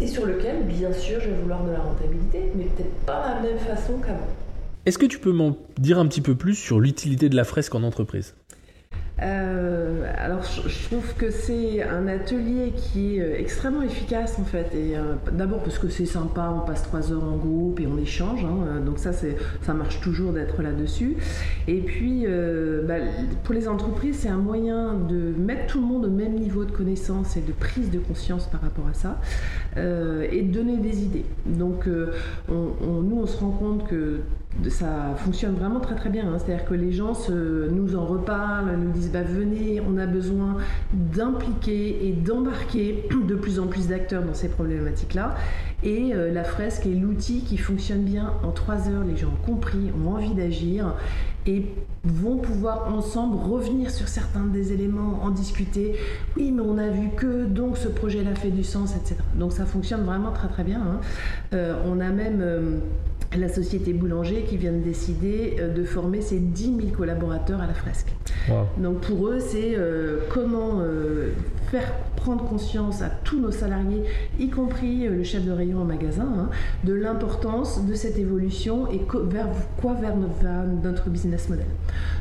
et 0.00 0.06
sur 0.06 0.26
lequel 0.26 0.64
bien 0.64 0.92
sûr 0.92 1.20
je 1.20 1.30
vais 1.30 1.36
vouloir 1.36 1.64
de 1.64 1.72
la 1.72 1.80
rentabilité, 1.80 2.52
mais 2.54 2.64
peut-être 2.64 2.94
pas 3.06 3.34
la 3.34 3.40
même 3.40 3.58
façon 3.58 3.98
qu'avant. 3.98 4.26
Est-ce 4.84 4.98
que 4.98 5.06
tu 5.06 5.18
peux 5.18 5.32
m'en 5.32 5.56
dire 5.78 5.98
un 5.98 6.06
petit 6.06 6.20
peu 6.20 6.34
plus 6.34 6.54
sur 6.54 6.78
l'utilité 6.78 7.28
de 7.28 7.36
la 7.36 7.44
fresque 7.44 7.74
en 7.74 7.82
entreprise? 7.82 8.34
Euh, 9.22 10.12
alors 10.18 10.42
je, 10.42 10.84
trouve 10.84 11.14
que 11.14 11.30
c'est 11.30 11.82
un 11.82 12.06
atelier 12.06 12.74
qui 12.76 13.16
est 13.16 13.22
euh, 13.22 13.38
extrêmement 13.38 13.80
efficace 13.80 14.38
en 14.38 14.44
fait. 14.44 14.70
Euh, 14.74 15.14
d'abord 15.32 15.62
parce 15.62 15.78
que 15.78 15.88
c'est 15.88 16.04
sympa, 16.04 16.52
on 16.54 16.66
passe 16.66 16.82
trois 16.82 17.12
heures 17.12 17.24
en 17.24 17.36
groupe 17.36 17.80
et 17.80 17.86
on 17.86 17.96
échange. 17.96 18.44
Hein, 18.44 18.80
donc 18.84 18.98
ça, 18.98 19.12
ça 19.12 19.74
marche 19.74 20.00
toujours 20.00 20.32
d'être 20.32 20.60
là-dessus. 20.60 21.16
Et 21.66 21.80
puis 21.80 22.26
bah, 22.86 22.96
pour 23.44 23.54
les 23.54 23.68
entreprises, 23.68 24.18
c'est 24.20 24.28
un 24.28 24.36
moyen 24.36 24.94
de 24.94 25.32
mettre 25.38 25.66
tout 25.66 25.80
le 25.80 25.86
monde 25.86 26.04
au 26.04 26.10
même 26.10 26.34
niveau 26.34 26.64
de 26.64 26.70
connaissance 26.70 27.36
et 27.36 27.40
de 27.40 27.52
prise 27.52 27.90
de 27.90 27.98
conscience 27.98 28.46
par 28.46 28.60
rapport 28.60 28.86
à 28.88 28.94
ça 28.94 29.18
et 29.76 30.42
de 30.42 30.52
donner 30.52 30.76
des 30.76 31.02
idées. 31.02 31.24
Donc 31.46 31.86
nous, 31.86 33.18
on 33.18 33.26
se 33.26 33.38
rend 33.38 33.50
compte 33.50 33.88
que 33.88 34.20
ça 34.68 35.14
fonctionne 35.16 35.54
vraiment 35.54 35.80
très 35.80 35.94
très 35.94 36.10
bien. 36.10 36.26
Hein. 36.26 36.38
C'est-à-dire 36.38 36.64
que 36.64 36.74
les 36.74 36.92
gens 36.92 37.12
nous 37.28 37.96
en 37.96 38.04
reparlent, 38.04 38.76
nous 38.76 38.90
disent 38.90 39.10
bah, 39.12 39.22
venez, 39.22 39.80
on 39.80 39.96
a 39.98 40.06
besoin 40.06 40.56
d'impliquer 40.92 42.08
et 42.08 42.12
d'embarquer 42.12 43.08
de 43.10 43.34
plus 43.34 43.60
en 43.60 43.66
plus 43.66 43.88
d'acteurs 43.88 44.22
dans 44.22 44.34
ces 44.34 44.48
problématiques-là. 44.48 45.34
Et 45.82 46.14
euh, 46.14 46.32
la 46.32 46.42
fresque 46.42 46.86
est 46.86 46.94
l'outil 46.94 47.40
qui 47.40 47.58
fonctionne 47.58 48.02
bien. 48.02 48.32
En 48.42 48.50
trois 48.50 48.88
heures, 48.88 49.04
les 49.04 49.16
gens 49.16 49.28
ont 49.28 49.46
compris, 49.46 49.90
ont 50.04 50.14
envie 50.14 50.34
d'agir 50.34 50.94
et 51.46 51.66
vont 52.02 52.38
pouvoir 52.38 52.92
ensemble 52.92 53.36
revenir 53.36 53.90
sur 53.90 54.08
certains 54.08 54.46
des 54.46 54.72
éléments, 54.72 55.20
en 55.22 55.30
discuter. 55.30 55.94
Oui, 56.36 56.50
mais 56.50 56.62
on 56.62 56.78
a 56.78 56.88
vu 56.88 57.10
que, 57.16 57.44
donc 57.44 57.76
ce 57.76 57.88
projet-là 57.88 58.34
fait 58.34 58.50
du 58.50 58.64
sens, 58.64 58.96
etc. 58.96 59.16
Donc 59.34 59.52
ça 59.52 59.66
fonctionne 59.66 60.02
vraiment 60.02 60.32
très 60.32 60.48
très 60.48 60.64
bien. 60.64 60.80
Hein. 60.80 61.00
Euh, 61.52 61.74
on 61.86 62.00
a 62.00 62.10
même... 62.10 62.40
Euh, 62.40 62.78
la 63.40 63.48
société 63.48 63.92
Boulanger 63.92 64.42
qui 64.42 64.56
vient 64.56 64.72
de 64.72 64.82
décider 64.82 65.56
euh, 65.58 65.72
de 65.72 65.84
former 65.84 66.20
ses 66.20 66.38
10 66.38 66.64
000 66.64 66.78
collaborateurs 66.96 67.60
à 67.60 67.66
la 67.66 67.74
fresque. 67.74 68.12
Donc 68.78 69.00
pour 69.00 69.26
eux, 69.28 69.40
c'est 69.40 69.74
euh, 69.76 70.20
comment 70.30 70.80
euh, 70.80 71.32
faire 71.70 71.92
prendre 72.14 72.44
conscience 72.44 73.02
à 73.02 73.08
tous 73.08 73.40
nos 73.40 73.50
salariés, 73.50 74.02
y 74.38 74.48
compris 74.48 75.08
le 75.08 75.22
chef 75.24 75.44
de 75.44 75.50
rayon 75.50 75.82
au 75.82 75.84
magasin, 75.84 76.28
hein, 76.38 76.50
de 76.84 76.92
l'importance 76.92 77.84
de 77.84 77.94
cette 77.94 78.18
évolution 78.18 78.90
et 78.90 79.00
vers 79.28 79.48
quoi 79.80 79.94
vers 79.94 80.16
notre 80.16 81.10
business 81.10 81.48
model. 81.48 81.66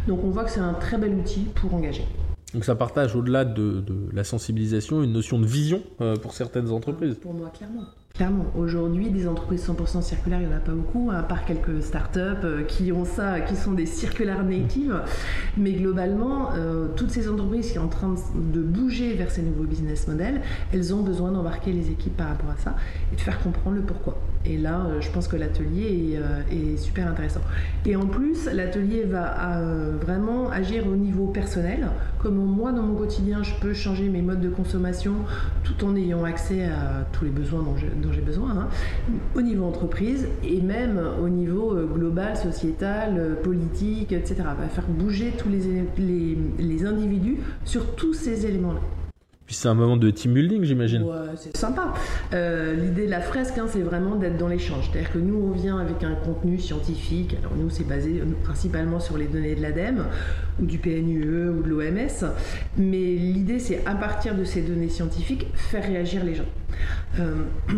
Donc 0.07 0.23
on 0.23 0.29
voit 0.29 0.43
que 0.43 0.51
c'est 0.51 0.59
un 0.59 0.73
très 0.73 0.97
bel 0.97 1.13
outil 1.13 1.47
pour 1.55 1.73
engager. 1.73 2.05
Donc 2.53 2.65
ça 2.65 2.75
partage 2.75 3.15
au-delà 3.15 3.45
de, 3.45 3.83
la 4.13 4.23
sensibilisation 4.23 5.03
une 5.03 5.13
notion 5.13 5.39
de 5.39 5.45
vision 5.45 5.81
pour 6.21 6.33
certaines 6.33 6.71
entreprises. 6.71 7.15
Pour 7.15 7.33
moi, 7.33 7.51
clairement. 7.55 7.85
Clairement, 8.15 8.45
aujourd'hui, 8.57 9.09
des 9.09 9.27
entreprises 9.27 9.67
100% 9.67 10.01
circulaires, 10.01 10.39
il 10.39 10.47
n'y 10.47 10.53
en 10.53 10.55
a 10.55 10.61
pas 10.61 10.71
beaucoup, 10.71 11.11
à 11.11 11.21
part 11.21 11.43
quelques 11.43 11.83
startups 11.83 12.45
euh, 12.45 12.63
qui 12.63 12.93
ont 12.93 13.03
ça, 13.03 13.41
qui 13.41 13.57
sont 13.57 13.73
des 13.73 13.85
circulaires 13.85 14.41
natives. 14.45 15.01
Mais 15.57 15.73
globalement, 15.73 16.53
euh, 16.53 16.87
toutes 16.95 17.11
ces 17.11 17.27
entreprises 17.27 17.67
qui 17.67 17.73
sont 17.73 17.81
en 17.81 17.87
train 17.89 18.15
de 18.33 18.61
bouger 18.61 19.15
vers 19.15 19.31
ces 19.31 19.41
nouveaux 19.41 19.65
business 19.65 20.07
models, 20.07 20.39
elles 20.71 20.95
ont 20.95 21.01
besoin 21.01 21.33
d'embarquer 21.33 21.73
les 21.73 21.91
équipes 21.91 22.15
par 22.15 22.29
rapport 22.29 22.51
à 22.51 22.55
ça 22.55 22.77
et 23.11 23.17
de 23.17 23.21
faire 23.21 23.37
comprendre 23.41 23.75
le 23.75 23.81
pourquoi. 23.81 24.17
Et 24.45 24.57
là, 24.57 24.85
euh, 24.85 25.01
je 25.01 25.11
pense 25.11 25.27
que 25.27 25.35
l'atelier 25.35 26.17
est, 26.51 26.77
super 26.77 27.09
intéressant. 27.09 27.41
Et 27.85 27.97
en 27.97 28.05
plus, 28.05 28.45
l'atelier 28.45 29.03
va 29.03 29.61
vraiment 30.01 30.49
agir 30.51 30.87
au 30.87 30.95
niveau 30.95 31.27
personnel. 31.27 31.87
Comment 32.19 32.45
moi, 32.45 32.71
dans 32.71 32.83
mon 32.83 32.95
quotidien, 32.95 33.43
je 33.43 33.53
peux 33.59 33.73
changer 33.73 34.07
mes 34.07 34.21
modes 34.21 34.41
de 34.41 34.49
consommation 34.49 35.13
tout 35.63 35.85
en 35.85 35.95
ayant 35.95 36.23
accès 36.23 36.65
à 36.65 37.05
tous 37.11 37.25
les 37.25 37.31
besoins 37.31 37.63
dont 37.63 37.75
je 37.75 37.85
dont 38.05 38.13
j'ai 38.13 38.21
besoin, 38.21 38.51
hein, 38.51 38.67
au 39.35 39.41
niveau 39.41 39.65
entreprise 39.65 40.27
et 40.43 40.61
même 40.61 40.99
au 41.21 41.29
niveau 41.29 41.75
euh, 41.75 41.85
global, 41.85 42.37
sociétal, 42.37 43.15
euh, 43.17 43.35
politique, 43.35 44.11
etc. 44.11 44.35
Va 44.59 44.67
faire 44.67 44.87
bouger 44.87 45.33
tous 45.37 45.49
les, 45.49 45.61
les, 45.97 46.37
les 46.59 46.85
individus 46.85 47.37
sur 47.63 47.95
tous 47.95 48.13
ces 48.13 48.45
éléments-là. 48.45 48.79
Puis 49.45 49.55
c'est 49.55 49.67
un 49.67 49.75
moment 49.75 49.95
de 49.95 50.09
team 50.09 50.33
building, 50.33 50.63
j'imagine. 50.63 51.03
Ouais, 51.03 51.35
c'est 51.35 51.55
sympa. 51.55 51.93
Euh, 52.33 52.73
l'idée 52.73 53.05
de 53.05 53.11
la 53.11 53.21
fresque, 53.21 53.57
hein, 53.59 53.65
c'est 53.67 53.81
vraiment 53.81 54.15
d'être 54.15 54.37
dans 54.37 54.47
l'échange. 54.47 54.89
C'est-à-dire 54.91 55.11
que 55.11 55.19
nous, 55.19 55.37
on 55.37 55.51
vient 55.51 55.77
avec 55.77 56.03
un 56.03 56.15
contenu 56.15 56.57
scientifique. 56.57 57.35
Alors 57.39 57.55
nous, 57.55 57.69
c'est 57.69 57.83
basé 57.83 58.23
principalement 58.43 58.99
sur 58.99 59.17
les 59.17 59.27
données 59.27 59.53
de 59.53 59.61
l'ADEME 59.61 60.05
ou 60.59 60.65
du 60.65 60.79
PNUE 60.79 61.49
ou 61.49 61.61
de 61.61 61.69
l'OMS. 61.69 62.31
Mais 62.77 63.15
l'idée, 63.15 63.59
c'est 63.59 63.85
à 63.85 63.93
partir 63.93 64.35
de 64.35 64.43
ces 64.43 64.61
données 64.61 64.89
scientifiques, 64.89 65.45
faire 65.53 65.85
réagir 65.85 66.23
les 66.23 66.33
gens. 66.33 66.49
Euh, 67.19 67.43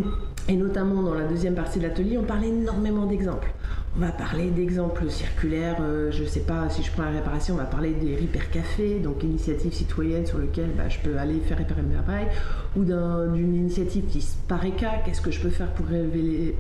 et 0.47 0.56
notamment 0.56 1.03
dans 1.03 1.15
la 1.15 1.25
deuxième 1.25 1.56
partie 1.56 1.80
de 1.80 1.84
l'atelier, 1.84 2.17
on 2.17 2.23
parle 2.23 2.45
énormément 2.45 3.06
d'exemples. 3.06 3.53
On 3.95 4.00
va 4.00 4.12
parler 4.12 4.52
d'exemples 4.52 5.10
circulaires, 5.10 5.78
euh, 5.82 6.12
je 6.12 6.21
ne 6.21 6.28
sais 6.28 6.41
pas, 6.41 6.69
si 6.69 6.84
je 6.84 6.91
prends 6.91 7.04
la 7.04 7.10
réparation, 7.10 7.56
on 7.56 7.58
va 7.58 7.63
parler 7.63 7.93
des 7.93 8.15
Repair 8.15 8.52
Café, 8.52 9.00
donc 9.00 9.23
initiative 9.23 9.73
citoyenne 9.73 10.26
sur 10.26 10.38
laquelle 10.38 10.69
bah, 10.78 10.88
je 10.88 11.00
peux 11.00 11.17
aller 11.17 11.39
faire 11.39 11.58
réparer 11.58 11.82
mes 11.82 11.95
appareils, 11.95 12.28
ou 12.76 12.84
d'une 12.84 13.56
initiative 13.56 14.06
qui 14.06 14.23
Pareca, 14.47 15.02
qu'est-ce 15.04 15.21
que 15.21 15.32
je 15.32 15.41
peux 15.41 15.50
faire 15.50 15.71
pour, 15.71 15.88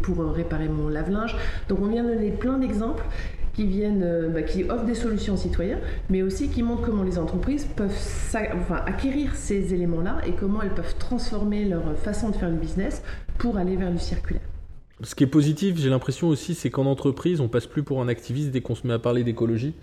pour 0.01 0.33
réparer 0.33 0.67
mon 0.67 0.89
lave-linge. 0.89 1.35
Donc 1.69 1.79
on 1.81 1.87
vient 1.87 2.03
de 2.03 2.09
donner 2.15 2.31
plein 2.31 2.57
d'exemples 2.57 3.03
qui 3.57 3.65
viennent, 3.65 4.03
euh, 4.03 4.29
bah, 4.29 4.43
qui 4.43 4.63
offrent 4.63 4.85
des 4.85 4.95
solutions 4.95 5.33
aux 5.33 5.37
citoyens, 5.37 5.79
mais 6.09 6.21
aussi 6.21 6.49
qui 6.49 6.61
montrent 6.61 6.83
comment 6.83 7.03
les 7.03 7.17
entreprises 7.17 7.65
peuvent 7.75 7.91
acquérir 8.85 9.35
ces 9.35 9.73
éléments-là 9.73 10.21
et 10.25 10.31
comment 10.31 10.61
elles 10.61 10.73
peuvent 10.73 10.95
transformer 10.99 11.65
leur 11.65 11.95
façon 11.97 12.29
de 12.29 12.35
faire 12.35 12.51
du 12.51 12.57
business 12.57 13.01
pour 13.39 13.57
aller 13.57 13.75
vers 13.75 13.91
du 13.91 13.99
circulaire. 13.99 14.41
Ce 15.03 15.13
qui 15.13 15.23
est 15.23 15.27
positif, 15.27 15.77
j'ai 15.77 15.89
l'impression 15.89 16.27
aussi, 16.27 16.55
c'est 16.55 16.69
qu'en 16.69 16.85
entreprise, 16.85 17.39
on 17.39 17.47
passe 17.47 17.67
plus 17.67 17.83
pour 17.83 18.01
un 18.01 18.07
activiste 18.07 18.49
dès 18.49 18.61
qu'on 18.61 18.75
se 18.75 18.87
met 18.87 18.93
à 18.93 18.99
parler 18.99 19.23
d'écologie. 19.23 19.73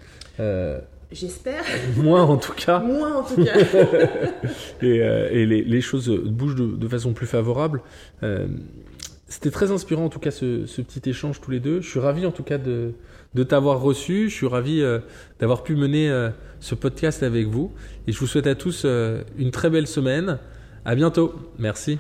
Euh, 0.41 0.81
J'espère. 1.13 1.63
Moi, 1.97 2.21
en 2.23 2.37
tout 2.37 2.53
cas. 2.53 2.81
Moi, 2.81 3.13
en 3.17 3.23
tout 3.23 3.45
cas. 3.45 3.57
et, 4.83 5.01
euh, 5.01 5.29
et 5.31 5.47
les, 5.47 5.63
les, 5.63 5.81
choses 5.81 6.09
bougent 6.11 6.57
de, 6.57 6.67
de, 6.67 6.89
façon 6.89 7.13
plus 7.13 7.29
favorable. 7.29 7.81
Euh, 8.25 8.49
C'était 9.29 9.53
très 9.53 9.71
inspirant, 9.71 10.07
en 10.07 10.09
tout 10.09 10.19
cas, 10.19 10.33
ce, 10.33 10.67
ce, 10.67 10.83
petit 10.83 11.09
échange 11.09 11.41
tous 11.41 11.53
les 11.53 11.61
deux. 11.61 11.81
Je 11.81 11.89
suis 11.89 12.01
ravi, 12.01 12.27
en 12.27 12.33
tout 12.33 12.43
cas, 12.43 12.59
de, 12.59 12.95
de 13.35 13.43
t'avoir 13.43 13.81
reçu. 13.81 14.31
Je 14.31 14.35
suis 14.35 14.47
ravi 14.47 14.81
euh, 14.81 15.01
d'avoir 15.41 15.63
pu 15.63 15.77
mener 15.77 16.09
euh, 16.09 16.31
ce 16.61 16.75
podcast 16.75 17.23
avec 17.23 17.47
vous. 17.47 17.73
Et 18.07 18.13
je 18.13 18.19
vous 18.19 18.27
souhaite 18.27 18.47
à 18.47 18.55
tous 18.55 18.83
euh, 18.85 19.23
une 19.37 19.51
très 19.51 19.71
belle 19.71 19.87
semaine. 19.87 20.39
À 20.85 20.95
bientôt. 20.95 21.35
Merci. 21.59 21.99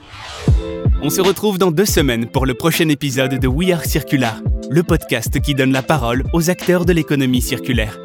On 1.02 1.10
se 1.10 1.20
retrouve 1.20 1.58
dans 1.58 1.70
deux 1.70 1.86
semaines 1.86 2.26
pour 2.26 2.46
le 2.46 2.54
prochain 2.54 2.88
épisode 2.88 3.38
de 3.38 3.48
We 3.48 3.70
Are 3.70 3.84
Circular, 3.84 4.40
le 4.70 4.82
podcast 4.82 5.40
qui 5.40 5.54
donne 5.54 5.72
la 5.72 5.82
parole 5.82 6.24
aux 6.32 6.50
acteurs 6.50 6.84
de 6.84 6.92
l'économie 6.92 7.42
circulaire. 7.42 7.98